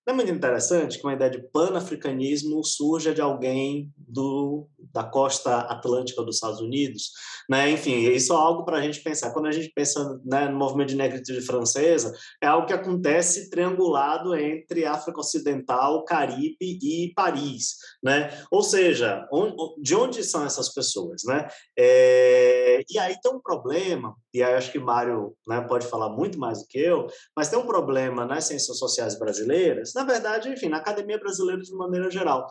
Não 0.04 0.14
é 0.14 0.16
muito 0.16 0.32
interessante 0.32 0.98
que 0.98 1.06
uma 1.06 1.12
ideia 1.12 1.30
de 1.30 1.42
panafricanismo 1.50 2.64
surja 2.64 3.14
de 3.14 3.20
alguém 3.20 3.92
do, 3.96 4.68
da 4.92 5.04
costa 5.04 5.60
atlântica 5.60 6.24
dos 6.24 6.36
Estados 6.36 6.60
Unidos? 6.60 7.12
Né? 7.48 7.70
Enfim, 7.70 8.08
isso 8.08 8.32
é 8.32 8.36
algo 8.36 8.64
para 8.64 8.78
a 8.78 8.80
gente 8.80 9.00
pensar. 9.00 9.32
Quando 9.32 9.46
a 9.46 9.52
gente 9.52 9.70
pensa 9.72 10.20
né, 10.24 10.48
no 10.48 10.58
movimento 10.58 10.88
de 10.88 10.96
negritude 10.96 11.40
francesa, 11.42 12.12
é 12.42 12.48
algo 12.48 12.66
que 12.66 12.72
acontece 12.72 13.48
triangulado 13.48 14.34
entre 14.34 14.84
África 14.84 15.20
Ocidental, 15.20 16.04
Caribe 16.04 16.56
e 16.60 17.12
Paris. 17.14 17.76
Né? 18.02 18.28
Ou 18.50 18.62
seja, 18.62 19.24
onde, 19.32 19.54
de 19.80 19.94
onde 19.94 20.24
são 20.24 20.44
essas 20.44 20.68
pessoas? 20.74 21.22
Né? 21.24 21.46
É, 21.78 22.82
e 22.90 22.98
aí 22.98 23.14
tem 23.22 23.32
um 23.32 23.40
problema, 23.40 24.16
e 24.32 24.42
aí 24.42 24.54
acho 24.54 24.72
que 24.72 24.78
Mário 24.78 25.34
né, 25.46 25.60
pode 25.62 25.86
falar 25.86 26.08
muito 26.10 26.38
mais 26.38 26.60
do 26.60 26.66
que 26.66 26.78
eu, 26.78 27.06
mas 27.36 27.48
tem 27.48 27.58
um 27.58 27.66
problema 27.66 28.24
nas 28.24 28.44
ciências 28.44 28.78
sociais 28.78 29.18
brasileiras 29.18 29.92
na 29.94 30.04
verdade, 30.04 30.48
enfim, 30.48 30.68
na 30.68 30.78
academia 30.78 31.18
brasileira 31.18 31.60
de 31.60 31.72
maneira 31.74 32.10
geral, 32.10 32.46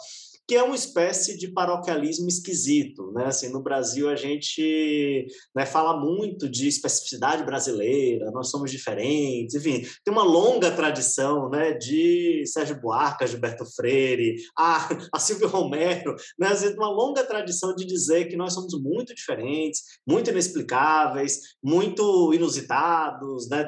que 0.52 0.56
é 0.58 0.62
uma 0.62 0.76
espécie 0.76 1.38
de 1.38 1.48
paroquialismo 1.48 2.28
esquisito, 2.28 3.10
né? 3.14 3.28
Assim, 3.28 3.48
no 3.48 3.64
Brasil 3.64 4.10
a 4.10 4.18
gente 4.18 5.26
né, 5.56 5.66
fala 5.66 5.98
muito 5.98 6.50
de 6.50 6.68
especificidade 6.68 7.46
brasileira, 7.46 8.30
nós 8.32 8.50
somos 8.50 8.70
diferentes, 8.70 9.56
enfim, 9.56 9.88
tem 10.04 10.14
uma 10.14 10.26
longa 10.26 10.70
tradição, 10.70 11.50
né, 11.50 11.72
de 11.72 12.44
Sérgio 12.46 12.82
Buarque, 12.82 13.26
Gilberto 13.28 13.66
Freire, 13.66 14.36
a, 14.58 14.90
a 15.16 15.20
Silvio 15.20 15.48
Romero, 15.48 16.18
né, 16.38 16.48
assim, 16.48 16.74
uma 16.74 16.90
longa 16.90 17.24
tradição 17.24 17.74
de 17.74 17.86
dizer 17.86 18.26
que 18.28 18.36
nós 18.36 18.54
somos 18.54 18.78
muito 18.78 19.16
diferentes, 19.16 19.84
muito 20.06 20.32
inexplicáveis, 20.32 21.40
muito 21.64 22.34
inusitados, 22.34 23.48
né, 23.48 23.66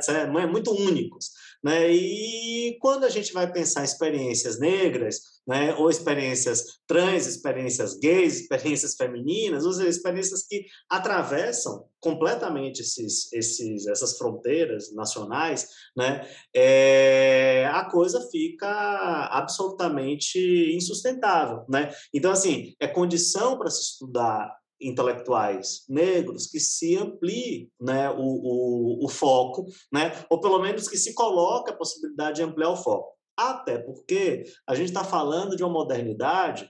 muito 0.51 0.69
únicos. 0.73 1.29
Né? 1.63 1.93
E 1.93 2.77
quando 2.81 3.05
a 3.05 3.09
gente 3.09 3.31
vai 3.31 3.49
pensar 3.49 3.85
experiências 3.85 4.59
negras, 4.59 5.32
né, 5.47 5.75
ou 5.75 5.89
experiências 5.89 6.79
trans, 6.87 7.27
experiências 7.27 7.97
gays, 7.99 8.41
experiências 8.41 8.95
femininas, 8.95 9.65
ou 9.65 9.73
seja, 9.73 9.89
experiências 9.89 10.45
que 10.47 10.65
atravessam 10.89 11.85
completamente 11.99 12.81
esses, 12.81 13.31
esses, 13.33 13.87
essas 13.87 14.17
fronteiras 14.17 14.93
nacionais, 14.93 15.67
né, 15.95 16.27
é, 16.55 17.69
a 17.71 17.85
coisa 17.85 18.27
fica 18.31 19.27
absolutamente 19.31 20.39
insustentável. 20.73 21.63
Né? 21.69 21.93
Então, 22.13 22.31
assim, 22.31 22.73
é 22.79 22.87
condição 22.87 23.57
para 23.57 23.69
se 23.69 23.81
estudar 23.81 24.53
intelectuais 24.81 25.85
negros 25.87 26.47
que 26.47 26.59
se 26.59 26.97
amplie 26.97 27.69
né, 27.79 28.09
o, 28.09 28.15
o, 28.17 29.05
o, 29.05 29.09
foco, 29.09 29.65
né, 29.91 30.25
ou 30.29 30.41
pelo 30.41 30.59
menos 30.59 30.87
que 30.87 30.97
se 30.97 31.13
coloque 31.13 31.71
a 31.71 31.75
possibilidade 31.75 32.37
de 32.37 32.43
ampliar 32.43 32.69
o 32.69 32.75
foco. 32.75 33.13
Até 33.37 33.79
porque 33.79 34.43
a 34.67 34.75
gente 34.75 34.87
está 34.87 35.03
falando 35.03 35.55
de 35.55 35.63
uma 35.63 35.73
modernidade 35.73 36.69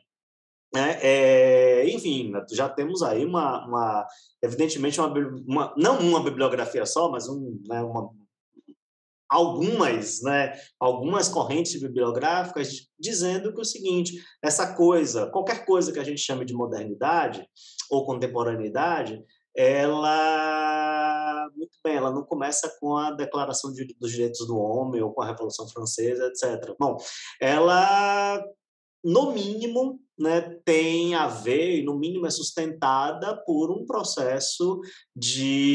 é, 0.75 1.87
enfim, 1.87 2.31
já 2.51 2.67
temos 2.67 3.03
aí 3.03 3.23
uma, 3.23 3.63
uma 3.67 4.07
evidentemente, 4.41 4.99
uma, 4.99 5.13
uma, 5.47 5.73
não 5.77 5.99
uma 5.99 6.23
bibliografia 6.23 6.83
só, 6.83 7.11
mas 7.11 7.29
um, 7.29 7.61
né, 7.67 7.79
uma, 7.83 8.09
algumas, 9.29 10.21
né, 10.23 10.53
algumas 10.79 11.29
correntes 11.29 11.79
bibliográficas 11.79 12.87
dizendo 12.99 13.53
que 13.53 13.59
é 13.59 13.61
o 13.61 13.65
seguinte, 13.65 14.13
essa 14.43 14.73
coisa, 14.73 15.29
qualquer 15.29 15.63
coisa 15.63 15.93
que 15.93 15.99
a 15.99 16.03
gente 16.03 16.21
chame 16.21 16.43
de 16.43 16.55
modernidade 16.55 17.47
ou 17.91 18.05
contemporaneidade, 18.05 19.23
ela 19.55 21.22
muito 21.55 21.77
bem, 21.83 21.95
ela 21.95 22.11
não 22.11 22.23
começa 22.23 22.75
com 22.79 22.97
a 22.97 23.11
Declaração 23.11 23.71
de, 23.71 23.85
dos 23.99 24.11
Direitos 24.11 24.45
do 24.47 24.57
Homem 24.57 25.01
ou 25.01 25.13
com 25.13 25.21
a 25.21 25.27
Revolução 25.27 25.67
Francesa, 25.67 26.27
etc. 26.27 26.75
Bom, 26.79 26.97
ela 27.39 28.43
no 29.03 29.33
mínimo, 29.33 29.99
né, 30.17 30.41
tem 30.63 31.13
a 31.13 31.27
ver, 31.27 31.79
e 31.79 31.83
no 31.83 31.99
mínimo 31.99 32.25
é 32.25 32.29
sustentada 32.29 33.35
por 33.45 33.69
um 33.69 33.85
processo 33.85 34.79
de, 35.13 35.67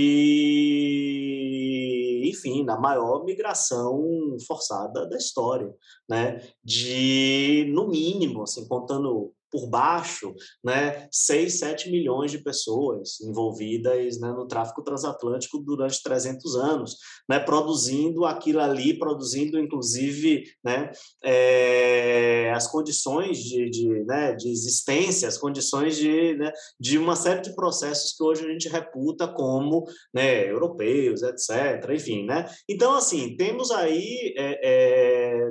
enfim, 2.24 2.64
na 2.64 2.80
maior 2.80 3.22
migração 3.24 4.00
forçada 4.46 5.06
da 5.06 5.18
história, 5.18 5.70
né, 6.08 6.40
de, 6.64 7.70
no 7.74 7.86
mínimo, 7.88 8.44
assim, 8.44 8.66
contando 8.66 9.34
por 9.50 9.68
baixo, 9.68 10.34
né, 10.62 11.08
6, 11.10 11.58
7 11.58 11.90
milhões 11.90 12.30
de 12.30 12.38
pessoas 12.38 13.20
envolvidas 13.20 14.20
né, 14.20 14.30
no 14.32 14.46
tráfico 14.46 14.82
transatlântico 14.82 15.58
durante 15.58 16.02
300 16.02 16.56
anos, 16.56 16.96
né, 17.28 17.38
produzindo 17.38 18.24
aquilo 18.24 18.60
ali, 18.60 18.98
produzindo 18.98 19.58
inclusive 19.58 20.44
né, 20.64 20.90
é, 21.24 22.52
as 22.54 22.66
condições 22.66 23.38
de, 23.38 23.70
de, 23.70 23.88
né, 24.04 24.34
de 24.34 24.50
existência, 24.50 25.28
as 25.28 25.38
condições 25.38 25.96
de, 25.96 26.34
né, 26.34 26.52
de 26.78 26.98
uma 26.98 27.16
série 27.16 27.40
de 27.40 27.54
processos 27.54 28.12
que 28.16 28.22
hoje 28.22 28.44
a 28.44 28.50
gente 28.50 28.68
reputa 28.68 29.28
como 29.28 29.84
né, 30.12 30.50
europeus, 30.50 31.22
etc. 31.22 31.90
Enfim, 31.92 32.24
né? 32.24 32.46
Então, 32.68 32.94
assim, 32.94 33.36
temos 33.36 33.70
aí 33.70 34.34
é, 34.36 34.60
é, 34.62 35.50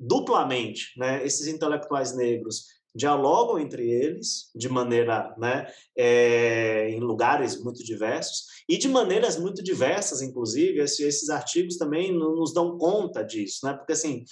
duplamente, 0.00 0.92
né, 0.96 1.24
esses 1.24 1.46
intelectuais 1.46 2.16
negros 2.16 2.64
dialogam 2.94 3.58
entre 3.58 3.88
eles 3.88 4.50
de 4.54 4.68
maneira, 4.68 5.34
né, 5.38 5.70
é, 5.96 6.88
em 6.90 6.98
lugares 6.98 7.62
muito 7.62 7.84
diversos 7.84 8.46
e 8.68 8.78
de 8.78 8.88
maneiras 8.88 9.38
muito 9.38 9.62
diversas, 9.62 10.22
inclusive, 10.22 10.80
esses, 10.80 11.28
artigos 11.28 11.76
também 11.76 12.12
nos 12.12 12.52
dão 12.52 12.78
conta 12.78 13.22
disso, 13.22 13.64
né, 13.64 13.74
porque 13.74 13.92
assim 13.92 14.24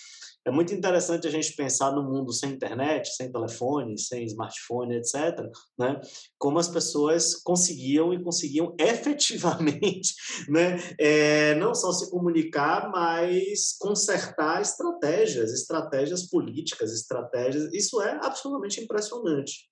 é 0.49 0.51
muito 0.51 0.75
interessante 0.75 1.27
a 1.27 1.31
gente 1.31 1.55
pensar 1.55 1.93
no 1.93 2.03
mundo 2.03 2.33
sem 2.33 2.53
internet, 2.53 3.15
sem 3.15 3.31
telefone, 3.31 3.99
sem 3.99 4.25
smartphone, 4.25 4.97
etc., 4.97 5.47
né? 5.79 6.01
como 6.39 6.59
as 6.59 6.69
pessoas 6.69 7.35
conseguiam 7.43 8.13
e 8.13 8.23
conseguiam 8.23 8.75
efetivamente 8.81 10.15
né? 10.49 10.77
É, 10.99 11.55
não 11.57 11.75
só 11.75 11.93
se 11.93 12.11
comunicar, 12.11 12.91
mas 12.91 13.77
consertar 13.79 14.61
estratégias, 14.61 15.53
estratégias 15.53 16.29
políticas, 16.29 16.93
estratégias. 16.93 17.73
Isso 17.73 18.01
é 18.03 18.13
absolutamente 18.25 18.81
impressionante. 18.81 19.69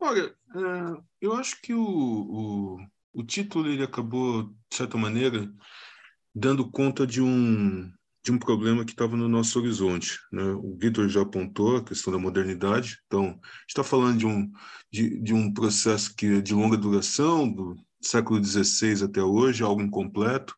Olha, 0.00 0.26
é, 0.26 1.02
eu 1.20 1.32
acho 1.34 1.60
que 1.60 1.74
o, 1.74 1.82
o, 1.82 2.76
o 3.12 3.24
título 3.24 3.68
ele 3.68 3.82
acabou, 3.82 4.44
de 4.70 4.76
certa 4.76 4.96
maneira, 4.96 5.50
dando 6.34 6.70
conta 6.70 7.06
de 7.06 7.20
um, 7.20 7.92
de 8.28 8.32
um 8.32 8.38
problema 8.38 8.84
que 8.84 8.90
estava 8.90 9.16
no 9.16 9.26
nosso 9.26 9.58
horizonte. 9.58 10.20
Né? 10.30 10.42
O 10.42 10.76
Vitor 10.78 11.08
já 11.08 11.22
apontou 11.22 11.78
a 11.78 11.82
questão 11.82 12.12
da 12.12 12.18
modernidade, 12.18 12.98
então 13.06 13.40
está 13.66 13.82
falando 13.82 14.18
de 14.18 14.26
um, 14.26 14.52
de, 14.92 15.18
de 15.20 15.32
um 15.32 15.50
processo 15.50 16.14
que 16.14 16.26
é 16.26 16.40
de 16.42 16.52
longa 16.52 16.76
duração, 16.76 17.50
do 17.50 17.74
século 18.02 18.44
XVI 18.44 19.02
até 19.02 19.22
hoje, 19.22 19.62
algo 19.62 19.80
incompleto, 19.80 20.54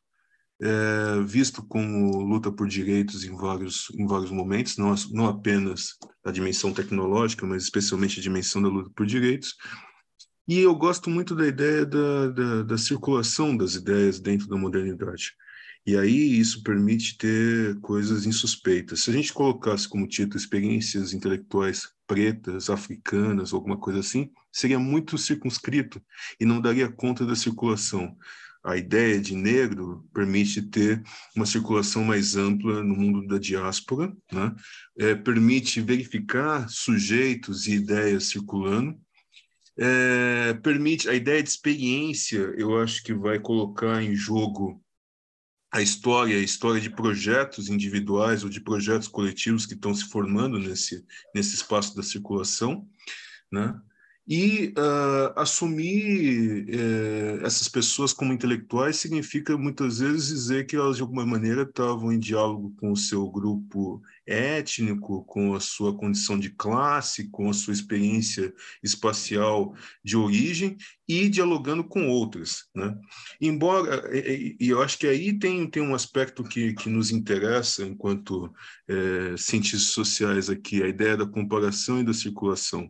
é, 0.61 1.23
visto 1.25 1.65
como 1.65 2.19
luta 2.25 2.51
por 2.51 2.67
direitos 2.67 3.23
em 3.23 3.37
vários, 3.37 3.87
em 3.95 4.05
vários 4.05 4.33
momentos, 4.33 4.77
não, 4.77 4.93
não 5.13 5.29
apenas 5.29 5.97
a 6.25 6.33
dimensão 6.33 6.73
tecnológica, 6.73 7.47
mas 7.47 7.63
especialmente 7.63 8.19
a 8.19 8.23
dimensão 8.23 8.61
da 8.61 8.69
luta 8.69 8.91
por 8.97 9.07
direitos. 9.07 9.55
E 10.49 10.59
eu 10.59 10.75
gosto 10.75 11.09
muito 11.09 11.37
da 11.37 11.47
ideia 11.47 11.87
da, 11.87 12.31
da, 12.31 12.63
da 12.65 12.79
circulação 12.79 13.57
das 13.57 13.77
ideias 13.77 14.19
dentro 14.19 14.49
da 14.49 14.57
modernidade. 14.57 15.35
E 15.87 15.97
aí 15.97 16.39
isso 16.39 16.63
permite 16.63 17.17
ter 17.17 17.79
coisas 17.81 18.27
insuspeitas. 18.27 19.03
Se 19.03 19.11
a 19.11 19.13
gente 19.13 19.33
colocasse 19.33 19.89
como 19.89 20.07
título 20.07 20.37
experiências 20.37 21.13
intelectuais 21.13 21.89
pretas, 22.07 22.69
africanas, 22.69 23.53
alguma 23.53 23.79
coisa 23.79 24.01
assim, 24.01 24.31
seria 24.53 24.79
muito 24.79 25.17
circunscrito 25.17 26.03
e 26.39 26.45
não 26.45 26.61
daria 26.61 26.91
conta 26.91 27.25
da 27.25 27.35
circulação. 27.35 28.17
A 28.63 28.77
ideia 28.77 29.19
de 29.19 29.35
negro 29.35 30.07
permite 30.13 30.61
ter 30.61 31.03
uma 31.35 31.47
circulação 31.47 32.05
mais 32.05 32.37
ampla 32.37 32.83
no 32.85 32.95
mundo 32.95 33.27
da 33.27 33.39
diáspora, 33.39 34.15
né? 34.31 34.55
é, 34.99 35.15
permite 35.15 35.81
verificar 35.81 36.69
sujeitos 36.69 37.67
e 37.67 37.77
ideias 37.77 38.25
circulando, 38.25 39.01
é, 39.79 40.53
permite 40.63 41.09
a 41.09 41.15
ideia 41.15 41.43
de 41.43 41.49
experiência, 41.49 42.39
eu 42.59 42.79
acho 42.79 43.03
que 43.03 43.15
vai 43.15 43.39
colocar 43.39 44.03
em 44.03 44.15
jogo 44.15 44.83
a 45.73 45.81
história, 45.81 46.37
a 46.37 46.43
história 46.43 46.81
de 46.81 46.91
projetos 46.91 47.69
individuais 47.69 48.43
ou 48.43 48.51
de 48.51 48.61
projetos 48.61 49.07
coletivos 49.07 49.67
que 49.67 49.75
estão 49.75 49.95
se 49.95 50.05
formando 50.05 50.59
nesse, 50.59 51.05
nesse 51.35 51.55
espaço 51.55 51.95
da 51.97 52.03
circulação, 52.03 52.89
né? 53.51 53.81
E 54.29 54.73
uh, 54.79 55.33
assumir 55.35 56.67
uh, 56.69 57.45
essas 57.45 57.69
pessoas 57.69 58.13
como 58.13 58.33
intelectuais 58.33 58.97
significa 58.97 59.57
muitas 59.57 59.99
vezes 59.99 60.29
dizer 60.29 60.67
que 60.67 60.77
elas, 60.77 60.97
de 60.97 61.03
alguma 61.03 61.27
maneira, 61.27 61.63
estavam 61.63 62.13
em 62.13 62.19
diálogo 62.19 62.73
com 62.79 62.93
o 62.93 62.97
seu 62.97 63.29
grupo 63.29 64.01
étnico, 64.27 65.25
com 65.25 65.55
a 65.55 65.61
sua 65.61 65.97
condição 65.97 66.39
de 66.39 66.51
classe, 66.51 67.29
com 67.31 67.51
a 67.51 67.53
sua 67.53 67.73
experiência 67.73 68.55
espacial 68.83 69.75
de 70.05 70.17
origem 70.17 70.77
e 71.09 71.29
dialogando 71.29 71.83
com 71.83 72.09
outras. 72.09 72.67
Né? 72.73 72.97
Embora, 73.41 74.17
e, 74.17 74.57
e 74.61 74.69
eu 74.69 74.81
acho 74.81 74.97
que 74.97 75.09
aí 75.09 75.37
tem, 75.37 75.69
tem 75.69 75.83
um 75.83 75.95
aspecto 75.95 76.45
que, 76.45 76.73
que 76.75 76.89
nos 76.89 77.11
interessa 77.11 77.85
enquanto 77.85 78.53
é, 78.87 79.35
cientistas 79.37 79.93
sociais 79.93 80.49
aqui, 80.49 80.83
a 80.83 80.87
ideia 80.87 81.17
da 81.17 81.27
comparação 81.27 81.99
e 81.99 82.05
da 82.05 82.15
circulação 82.15 82.89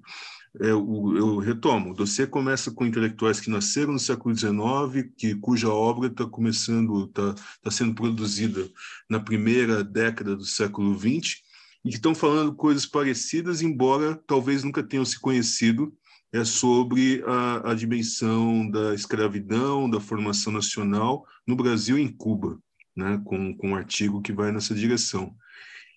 é, 0.58 0.74
o, 0.74 1.16
eu 1.16 1.38
retomo, 1.38 1.94
dossiê 1.94 2.26
começa 2.26 2.70
com 2.72 2.84
intelectuais 2.84 3.38
que 3.38 3.50
nasceram 3.50 3.92
no 3.92 3.98
século 3.98 4.34
XIX, 4.34 5.10
que, 5.16 5.34
cuja 5.36 5.68
obra 5.68 6.08
está 6.08 6.26
começando, 6.26 7.04
está 7.04 7.34
tá 7.62 7.70
sendo 7.70 7.94
produzida 7.94 8.68
na 9.08 9.20
primeira 9.20 9.84
década 9.84 10.34
do 10.34 10.44
século 10.44 10.98
XX, 10.98 11.42
e 11.84 11.90
que 11.90 11.96
estão 11.96 12.14
falando 12.14 12.54
coisas 12.54 12.84
parecidas, 12.84 13.62
embora 13.62 14.20
talvez 14.26 14.64
nunca 14.64 14.82
tenham 14.82 15.04
se 15.04 15.18
conhecido, 15.18 15.94
é 16.32 16.44
sobre 16.44 17.22
a, 17.26 17.70
a 17.70 17.74
dimensão 17.74 18.68
da 18.70 18.94
escravidão, 18.94 19.88
da 19.88 20.00
formação 20.00 20.52
nacional 20.52 21.26
no 21.46 21.56
Brasil 21.56 21.98
e 21.98 22.02
em 22.02 22.08
Cuba, 22.08 22.58
né, 22.94 23.20
com, 23.24 23.56
com 23.56 23.70
um 23.70 23.74
artigo 23.74 24.22
que 24.22 24.32
vai 24.32 24.52
nessa 24.52 24.74
direção. 24.74 25.34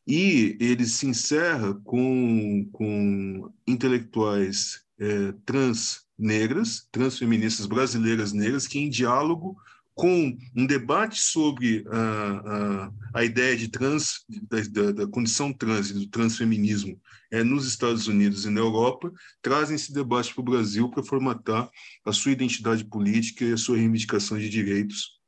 E 0.05 0.57
ele 0.59 0.85
se 0.85 1.07
encerra 1.07 1.73
com, 1.83 2.67
com 2.71 3.51
intelectuais 3.65 4.83
é, 4.99 5.33
trans 5.45 6.05
negras, 6.17 6.87
transfeministas 6.91 7.65
brasileiras 7.65 8.33
negras, 8.33 8.67
que 8.67 8.79
em 8.79 8.89
diálogo 8.89 9.57
com 9.95 10.35
um 10.55 10.65
debate 10.65 11.21
sobre 11.21 11.85
a, 11.87 12.87
a, 13.13 13.19
a 13.19 13.23
ideia 13.23 13.55
de 13.55 13.67
trans, 13.67 14.25
da, 14.71 14.91
da, 14.91 15.07
condição 15.07 15.53
trans 15.53 15.91
e 15.91 15.93
do 15.93 16.07
transfeminismo 16.07 16.99
é, 17.31 17.43
nos 17.43 17.67
Estados 17.67 18.07
Unidos 18.07 18.45
e 18.45 18.49
na 18.49 18.59
Europa, 18.59 19.11
trazem 19.41 19.75
esse 19.75 19.93
debate 19.93 20.33
para 20.33 20.41
o 20.41 20.45
Brasil 20.45 20.89
para 20.89 21.03
formatar 21.03 21.69
a 22.03 22.11
sua 22.11 22.31
identidade 22.31 22.83
política 22.83 23.45
e 23.45 23.53
a 23.53 23.57
sua 23.57 23.77
reivindicação 23.77 24.37
de 24.37 24.49
direitos, 24.49 25.19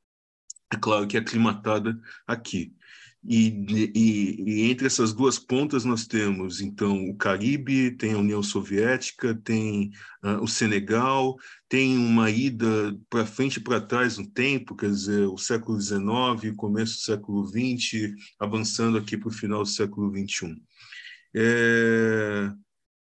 é 0.73 0.77
claro 0.77 1.07
que 1.07 1.15
é 1.15 1.19
aclimatada 1.19 1.97
aqui. 2.27 2.73
E, 3.27 3.91
e, 3.95 4.43
e, 4.45 4.71
entre 4.71 4.85
essas 4.85 5.11
duas 5.11 5.39
pontas 5.39 5.83
nós 5.83 6.05
temos, 6.05 6.61
então, 6.61 7.09
o 7.09 7.15
Caribe, 7.15 7.91
tem 7.97 8.13
a 8.13 8.19
União 8.19 8.43
Soviética, 8.43 9.33
tem 9.33 9.91
uh, 10.23 10.43
o 10.43 10.47
Senegal, 10.47 11.35
tem 11.67 11.97
uma 11.97 12.29
ida 12.29 12.95
para 13.09 13.25
frente 13.25 13.57
e 13.57 13.63
para 13.63 13.81
trás 13.81 14.19
no 14.19 14.29
tempo, 14.29 14.75
quer 14.75 14.91
dizer, 14.91 15.27
o 15.27 15.37
século 15.37 15.81
XIX, 15.81 16.55
começo 16.55 16.97
do 16.97 17.01
século 17.01 17.47
XX, 17.47 18.13
avançando 18.39 18.97
aqui 18.97 19.17
para 19.17 19.29
o 19.29 19.33
final 19.33 19.63
do 19.63 19.69
século 19.69 20.11
XXI. 20.15 20.55
É, 21.35 22.51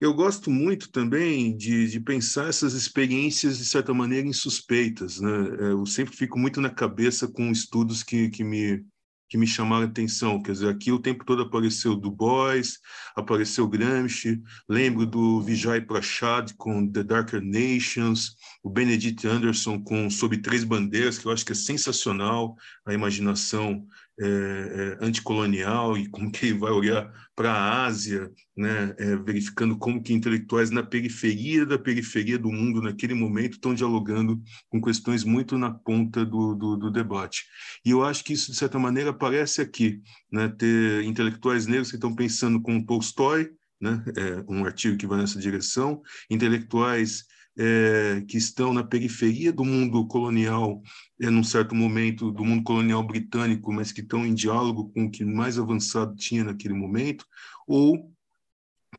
eu 0.01 0.13
gosto 0.13 0.49
muito 0.49 0.91
também 0.91 1.55
de, 1.55 1.87
de, 1.87 1.99
pensar 1.99 2.49
essas 2.49 2.73
experiências, 2.73 3.59
de 3.59 3.65
certa 3.65 3.93
maneira, 3.93 4.27
insuspeitas. 4.27 5.19
Né? 5.19 5.29
É, 5.59 5.63
eu 5.71 5.85
sempre 5.85 6.15
fico 6.15 6.39
muito 6.39 6.59
na 6.59 6.69
cabeça 6.69 7.27
com 7.27 7.51
estudos 7.51 8.01
que, 8.01 8.29
que 8.29 8.43
me 8.43 8.83
que 9.29 9.37
me 9.37 9.45
chamaram 9.45 9.85
atenção. 9.85 10.41
Quer 10.41 10.53
dizer, 10.53 10.69
aqui 10.69 10.91
o 10.91 10.99
tempo 10.99 11.23
todo 11.23 11.43
apareceu 11.43 11.95
Du 11.95 12.11
Bois, 12.11 12.79
apareceu 13.15 13.67
Gramsci, 13.67 14.41
lembro 14.67 15.05
do 15.05 15.41
Vijay 15.41 15.81
Prashad 15.81 16.51
com 16.57 16.85
The 16.91 17.03
Darker 17.03 17.41
Nations, 17.41 18.35
o 18.63 18.69
Benedict 18.69 19.25
Anderson 19.27 19.81
com 19.81 20.09
Sob 20.09 20.37
Três 20.41 20.63
Bandeiras, 20.63 21.19
que 21.19 21.27
eu 21.27 21.31
acho 21.31 21.45
que 21.45 21.51
é 21.51 21.55
sensacional 21.55 22.55
a 22.85 22.93
imaginação 22.93 23.85
é, 24.21 24.97
é, 25.01 25.05
anticolonial 25.05 25.97
e 25.97 26.07
como 26.09 26.31
que 26.31 26.47
ele 26.47 26.59
vai 26.59 26.71
olhar 26.71 27.11
para 27.35 27.53
a 27.53 27.85
Ásia, 27.85 28.29
né, 28.55 28.93
é, 28.97 29.15
verificando 29.15 29.77
como 29.77 30.03
que 30.03 30.13
intelectuais 30.13 30.69
na 30.69 30.83
periferia 30.83 31.65
da 31.65 31.79
periferia 31.79 32.37
do 32.37 32.51
mundo 32.51 32.81
naquele 32.81 33.13
momento 33.13 33.53
estão 33.53 33.73
dialogando 33.73 34.41
com 34.67 34.81
questões 34.81 35.23
muito 35.23 35.57
na 35.57 35.71
ponta 35.71 36.25
do, 36.25 36.53
do, 36.53 36.75
do 36.75 36.91
debate. 36.91 37.45
E 37.85 37.91
eu 37.91 38.03
acho 38.03 38.23
que 38.23 38.33
isso, 38.33 38.51
de 38.51 38.57
certa 38.57 38.77
maneira, 38.77 39.11
aparece 39.11 39.61
aqui, 39.61 40.01
né, 40.31 40.49
ter 40.49 41.03
intelectuais 41.03 41.65
negros 41.65 41.89
que 41.89 41.95
estão 41.95 42.13
pensando 42.13 42.61
com 42.61 42.83
Tolstói, 42.83 43.51
né, 43.79 44.03
é, 44.17 44.43
um 44.49 44.65
artigo 44.65 44.97
que 44.97 45.07
vai 45.07 45.19
nessa 45.19 45.39
direção, 45.39 46.01
intelectuais 46.29 47.23
é, 47.61 48.21
que 48.21 48.37
estão 48.37 48.73
na 48.73 48.85
periferia 48.85 49.51
do 49.51 49.65
mundo 49.65 50.07
colonial, 50.07 50.81
é, 51.19 51.29
num 51.29 51.43
certo 51.43 51.75
momento, 51.75 52.31
do 52.31 52.45
mundo 52.45 52.63
colonial 52.63 53.03
britânico, 53.05 53.73
mas 53.73 53.91
que 53.91 53.99
estão 53.99 54.25
em 54.25 54.33
diálogo 54.33 54.89
com 54.93 55.05
o 55.05 55.11
que 55.11 55.25
mais 55.25 55.59
avançado 55.59 56.15
tinha 56.15 56.45
naquele 56.45 56.73
momento, 56.73 57.25
ou 57.67 58.09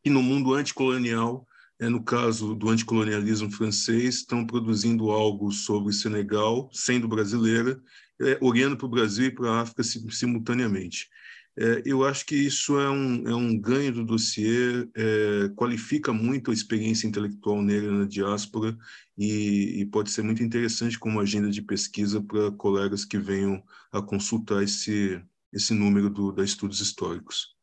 que 0.03 0.11
no 0.11 0.21
mundo 0.21 0.53
anticolonial, 0.53 1.47
é, 1.79 1.89
no 1.89 2.03
caso 2.03 2.53
do 2.53 2.69
anticolonialismo 2.69 3.49
francês, 3.49 4.17
estão 4.17 4.45
produzindo 4.45 5.09
algo 5.09 5.51
sobre 5.51 5.91
Senegal, 5.91 6.69
sendo 6.71 7.07
brasileira, 7.07 7.81
é, 8.21 8.37
olhando 8.39 8.77
para 8.77 8.85
o 8.85 8.89
Brasil 8.89 9.25
e 9.25 9.31
para 9.31 9.49
a 9.49 9.61
África 9.61 9.81
simultaneamente. 9.83 11.09
É, 11.57 11.81
eu 11.85 12.05
acho 12.05 12.25
que 12.25 12.35
isso 12.35 12.79
é 12.79 12.89
um, 12.89 13.27
é 13.27 13.35
um 13.35 13.59
ganho 13.59 13.91
do 13.91 14.05
dossiê, 14.05 14.87
é, 14.95 15.49
qualifica 15.55 16.13
muito 16.13 16.49
a 16.49 16.53
experiência 16.53 17.07
intelectual 17.07 17.61
negra 17.61 17.91
na 17.91 18.05
diáspora 18.05 18.77
e, 19.17 19.81
e, 19.81 19.85
pode 19.87 20.11
ser 20.11 20.21
muito 20.21 20.41
interessante 20.41 20.97
como 20.97 21.19
agenda 21.19 21.49
de 21.49 21.61
pesquisa 21.61 22.21
para 22.21 22.51
colegas 22.51 23.03
que 23.03 23.17
venham 23.17 23.61
a 23.91 24.01
consultar 24.01 24.63
esse, 24.63 25.21
esse 25.51 25.73
número 25.73 26.09
do, 26.09 26.31
da 26.31 26.43
Estudos 26.43 26.79
Históricos. 26.79 27.53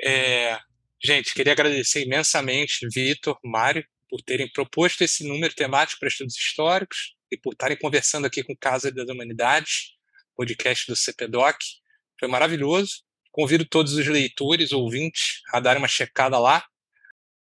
É, 0.00 0.58
gente, 1.02 1.34
queria 1.34 1.52
agradecer 1.52 2.04
imensamente 2.04 2.88
Vitor, 2.88 3.38
Mário, 3.44 3.84
por 4.08 4.22
terem 4.22 4.50
proposto 4.50 5.02
esse 5.02 5.26
número 5.28 5.54
temático 5.54 6.00
para 6.00 6.08
estudos 6.08 6.36
históricos 6.36 7.14
e 7.30 7.36
por 7.36 7.52
estarem 7.52 7.76
conversando 7.76 8.26
aqui 8.26 8.42
com 8.42 8.56
Casa 8.56 8.90
das 8.90 9.08
Humanidades, 9.08 9.94
podcast 10.34 10.86
do 10.86 10.96
CPDOC. 10.96 11.83
Foi 12.18 12.28
maravilhoso. 12.28 13.02
Convido 13.30 13.66
todos 13.66 13.94
os 13.94 14.06
leitores, 14.06 14.72
ouvintes, 14.72 15.40
a 15.52 15.60
darem 15.60 15.80
uma 15.80 15.88
checada 15.88 16.38
lá. 16.38 16.64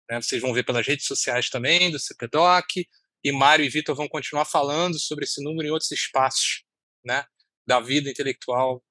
Né? 0.09 0.21
Vocês 0.21 0.41
vão 0.41 0.53
ver 0.53 0.63
pelas 0.63 0.85
redes 0.85 1.05
sociais 1.05 1.49
também 1.49 1.91
do 1.91 1.99
CPDOC. 1.99 2.87
E 3.23 3.31
Mário 3.31 3.65
e 3.65 3.69
Vitor 3.69 3.95
vão 3.95 4.07
continuar 4.07 4.45
falando 4.45 4.97
sobre 4.97 5.25
esse 5.25 5.43
número 5.43 5.67
em 5.67 5.71
outros 5.71 5.91
espaços 5.91 6.63
né? 7.03 7.25
da 7.67 7.79
vida 7.79 8.09
intelectual 8.09 8.83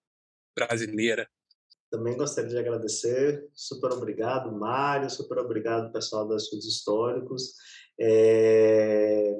brasileira. 0.54 1.28
Também 1.90 2.16
gostaria 2.16 2.50
de 2.50 2.58
agradecer. 2.58 3.48
Super 3.54 3.92
obrigado, 3.92 4.52
Mário. 4.52 5.08
Super 5.08 5.38
obrigado, 5.38 5.92
pessoal 5.92 6.28
das 6.28 6.42
Estudos 6.42 6.66
Históricos. 6.66 7.54
É, 7.98 9.34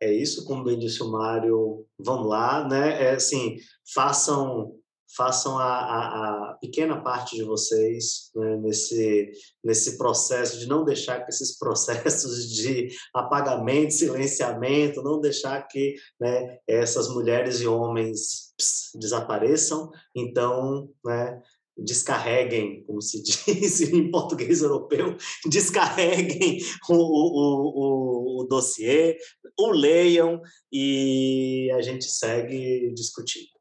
é 0.00 0.12
isso, 0.12 0.44
como 0.46 0.64
bem 0.64 0.78
disse 0.78 1.02
o 1.02 1.10
Mário, 1.10 1.86
vamos 1.98 2.26
lá, 2.26 2.66
né? 2.66 3.04
É 3.04 3.10
assim, 3.12 3.58
façam 3.94 4.79
façam 5.16 5.58
a, 5.58 5.64
a, 5.64 6.50
a, 6.50 6.54
pequena 6.60 7.02
parte 7.02 7.36
de 7.36 7.42
vocês 7.42 8.30
né, 8.34 8.56
nesse, 8.58 9.32
nesse 9.62 9.98
processo 9.98 10.58
de 10.58 10.66
não 10.66 10.84
deixar 10.84 11.24
que 11.24 11.30
esses 11.30 11.58
processos 11.58 12.48
de 12.54 12.88
apagamento, 13.14 13.92
silenciamento, 13.92 15.02
não 15.02 15.20
deixar 15.20 15.66
que 15.66 15.94
né, 16.20 16.58
essas 16.66 17.08
mulheres 17.08 17.60
e 17.60 17.66
homens 17.66 18.52
desapareçam. 18.94 19.90
Então, 20.14 20.90
né, 21.04 21.40
descarreguem, 21.76 22.84
como 22.84 23.00
se 23.00 23.22
diz 23.24 23.80
em 23.80 24.10
português 24.10 24.62
europeu, 24.62 25.16
descarreguem 25.46 26.58
o, 26.88 26.94
o, 26.94 28.38
o, 28.38 28.42
o 28.42 28.44
dossiê, 28.44 29.16
o 29.58 29.70
leiam 29.70 30.40
e 30.72 31.70
a 31.74 31.82
gente 31.82 32.04
segue 32.04 32.92
discutindo. 32.94 33.59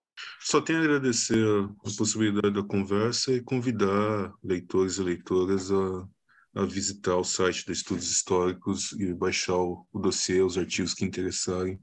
Só 0.49 0.59
tenho 0.59 0.79
a 0.79 0.81
agradecer 0.81 1.45
a 1.85 1.95
possibilidade 1.95 2.55
da 2.55 2.63
conversa 2.63 3.31
e 3.31 3.39
convidar 3.39 4.33
leitores 4.43 4.97
e 4.97 5.03
leitoras 5.03 5.69
a, 5.71 6.09
a 6.55 6.65
visitar 6.65 7.17
o 7.17 7.23
site 7.23 7.67
da 7.67 7.71
Estudos 7.71 8.09
Históricos 8.11 8.91
e 8.93 9.13
baixar 9.13 9.57
o, 9.57 9.85
o 9.93 9.99
dossiê, 9.99 10.41
os 10.41 10.57
artigos 10.57 10.95
que 10.95 11.05
interessarem, 11.05 11.79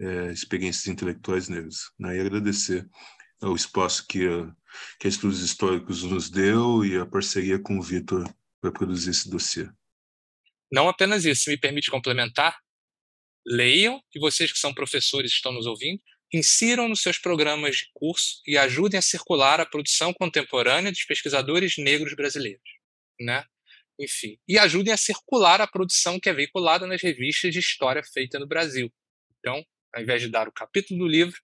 é, 0.00 0.32
experiências 0.32 0.88
intelectuais 0.88 1.48
negras. 1.48 1.92
Né? 1.96 2.16
E 2.16 2.20
agradecer 2.20 2.84
ao 3.40 3.54
espaço 3.54 4.04
que 4.08 4.26
a, 4.26 4.52
que 4.98 5.06
a 5.06 5.08
Estudos 5.08 5.40
Históricos 5.40 6.02
nos 6.02 6.28
deu 6.28 6.84
e 6.84 6.96
a 6.96 7.06
parceria 7.06 7.60
com 7.60 7.78
o 7.78 7.82
Vitor 7.82 8.28
para 8.60 8.72
produzir 8.72 9.10
esse 9.10 9.30
dossiê. 9.30 9.70
Não 10.68 10.88
apenas 10.88 11.24
isso, 11.24 11.48
me 11.48 11.56
permite 11.56 11.88
complementar. 11.88 12.58
Leiam, 13.46 14.02
e 14.12 14.18
vocês 14.18 14.50
que 14.50 14.58
são 14.58 14.74
professores 14.74 15.30
estão 15.30 15.52
nos 15.52 15.66
ouvindo, 15.66 16.02
insiram 16.32 16.88
nos 16.88 17.00
seus 17.00 17.18
programas 17.18 17.76
de 17.76 17.90
curso 17.92 18.40
e 18.46 18.56
ajudem 18.56 18.98
a 18.98 19.02
circular 19.02 19.60
a 19.60 19.66
produção 19.66 20.12
contemporânea 20.12 20.92
dos 20.92 21.04
pesquisadores 21.04 21.76
negros 21.76 22.14
brasileiros, 22.14 22.62
né? 23.20 23.44
Enfim, 23.98 24.38
e 24.48 24.58
ajudem 24.58 24.92
a 24.92 24.96
circular 24.96 25.60
a 25.60 25.66
produção 25.66 26.18
que 26.18 26.28
é 26.28 26.32
veiculada 26.32 26.86
nas 26.86 27.02
revistas 27.02 27.52
de 27.52 27.58
história 27.58 28.02
feita 28.02 28.38
no 28.38 28.46
Brasil. 28.46 28.90
Então, 29.38 29.62
ao 29.94 30.02
invés 30.02 30.22
de 30.22 30.28
dar 30.28 30.48
o 30.48 30.52
capítulo 30.52 31.00
do 31.00 31.06
livro, 31.06 31.38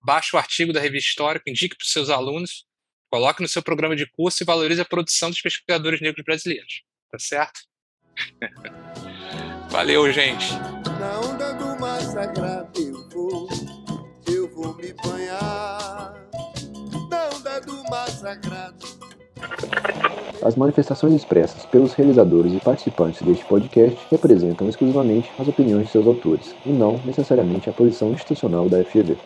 baixe 0.00 0.34
o 0.34 0.38
artigo 0.38 0.72
da 0.72 0.80
revista 0.80 1.10
Histórica, 1.10 1.50
indique 1.50 1.76
para 1.76 1.84
os 1.84 1.92
seus 1.92 2.08
alunos, 2.08 2.66
coloque 3.10 3.42
no 3.42 3.48
seu 3.48 3.62
programa 3.62 3.94
de 3.94 4.06
curso 4.06 4.42
e 4.42 4.46
valorize 4.46 4.80
a 4.80 4.86
produção 4.86 5.28
dos 5.28 5.40
pesquisadores 5.40 6.00
negros 6.00 6.24
brasileiros. 6.24 6.82
Tá 7.10 7.18
certo? 7.18 7.60
Valeu, 9.68 10.10
gente. 10.12 10.46
Do 18.22 18.28
massacrado. 18.28 19.02
As 20.42 20.56
manifestações 20.56 21.14
expressas 21.14 21.64
pelos 21.66 21.92
realizadores 21.92 22.52
e 22.52 22.60
participantes 22.60 23.22
deste 23.22 23.44
podcast 23.44 23.98
representam 24.10 24.68
exclusivamente 24.68 25.30
as 25.38 25.46
opiniões 25.46 25.86
de 25.86 25.92
seus 25.92 26.06
autores, 26.06 26.54
e 26.64 26.70
não 26.70 27.00
necessariamente 27.04 27.68
a 27.68 27.72
posição 27.72 28.12
institucional 28.12 28.68
da 28.68 28.84
FGV. 28.84 29.16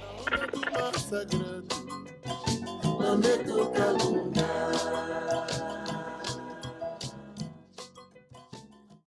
sagrado. 0.98 1.66